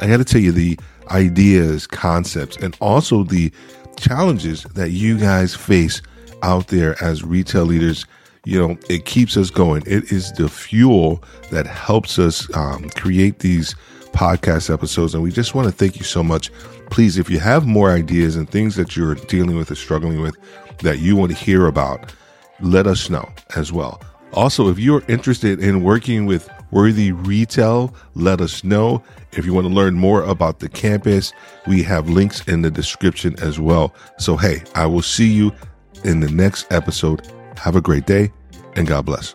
I 0.00 0.08
got 0.08 0.18
to 0.18 0.24
tell 0.24 0.40
you 0.40 0.52
the 0.52 0.78
ideas, 1.10 1.86
concepts, 1.86 2.56
and 2.56 2.76
also 2.80 3.22
the 3.22 3.52
challenges 3.96 4.64
that 4.74 4.90
you 4.90 5.18
guys 5.18 5.54
face 5.54 6.02
out 6.42 6.68
there 6.68 7.02
as 7.02 7.22
retail 7.22 7.64
leaders. 7.64 8.04
You 8.44 8.60
know, 8.60 8.78
it 8.88 9.06
keeps 9.06 9.36
us 9.36 9.50
going. 9.50 9.82
It 9.86 10.12
is 10.12 10.32
the 10.32 10.48
fuel 10.48 11.22
that 11.50 11.66
helps 11.66 12.18
us 12.18 12.52
um, 12.54 12.90
create 12.90 13.38
these 13.40 13.74
podcast 14.12 14.72
episodes. 14.72 15.14
And 15.14 15.22
we 15.22 15.30
just 15.30 15.54
want 15.54 15.66
to 15.66 15.72
thank 15.72 15.98
you 15.98 16.04
so 16.04 16.22
much. 16.22 16.50
Please, 16.90 17.18
if 17.18 17.28
you 17.28 17.38
have 17.38 17.66
more 17.66 17.90
ideas 17.90 18.36
and 18.36 18.48
things 18.48 18.76
that 18.76 18.96
you're 18.96 19.14
dealing 19.14 19.56
with 19.56 19.70
or 19.70 19.74
struggling 19.74 20.20
with 20.20 20.36
that 20.78 20.98
you 20.98 21.16
want 21.16 21.32
to 21.32 21.36
hear 21.36 21.66
about, 21.66 22.12
let 22.60 22.86
us 22.86 23.10
know 23.10 23.28
as 23.56 23.72
well. 23.72 24.00
Also, 24.32 24.68
if 24.68 24.78
you're 24.78 25.02
interested 25.08 25.60
in 25.60 25.82
working 25.82 26.26
with 26.26 26.48
Worthy 26.70 27.12
Retail, 27.12 27.94
let 28.14 28.40
us 28.40 28.64
know. 28.64 29.02
If 29.32 29.46
you 29.46 29.54
want 29.54 29.66
to 29.66 29.72
learn 29.72 29.94
more 29.94 30.22
about 30.24 30.60
the 30.60 30.68
campus, 30.68 31.32
we 31.66 31.82
have 31.84 32.08
links 32.08 32.46
in 32.48 32.62
the 32.62 32.70
description 32.70 33.36
as 33.40 33.60
well. 33.60 33.94
So, 34.18 34.36
hey, 34.36 34.62
I 34.74 34.86
will 34.86 35.02
see 35.02 35.28
you 35.28 35.52
in 36.04 36.20
the 36.20 36.30
next 36.30 36.70
episode. 36.72 37.26
Have 37.56 37.76
a 37.76 37.80
great 37.80 38.06
day 38.06 38.32
and 38.74 38.86
God 38.86 39.06
bless. 39.06 39.34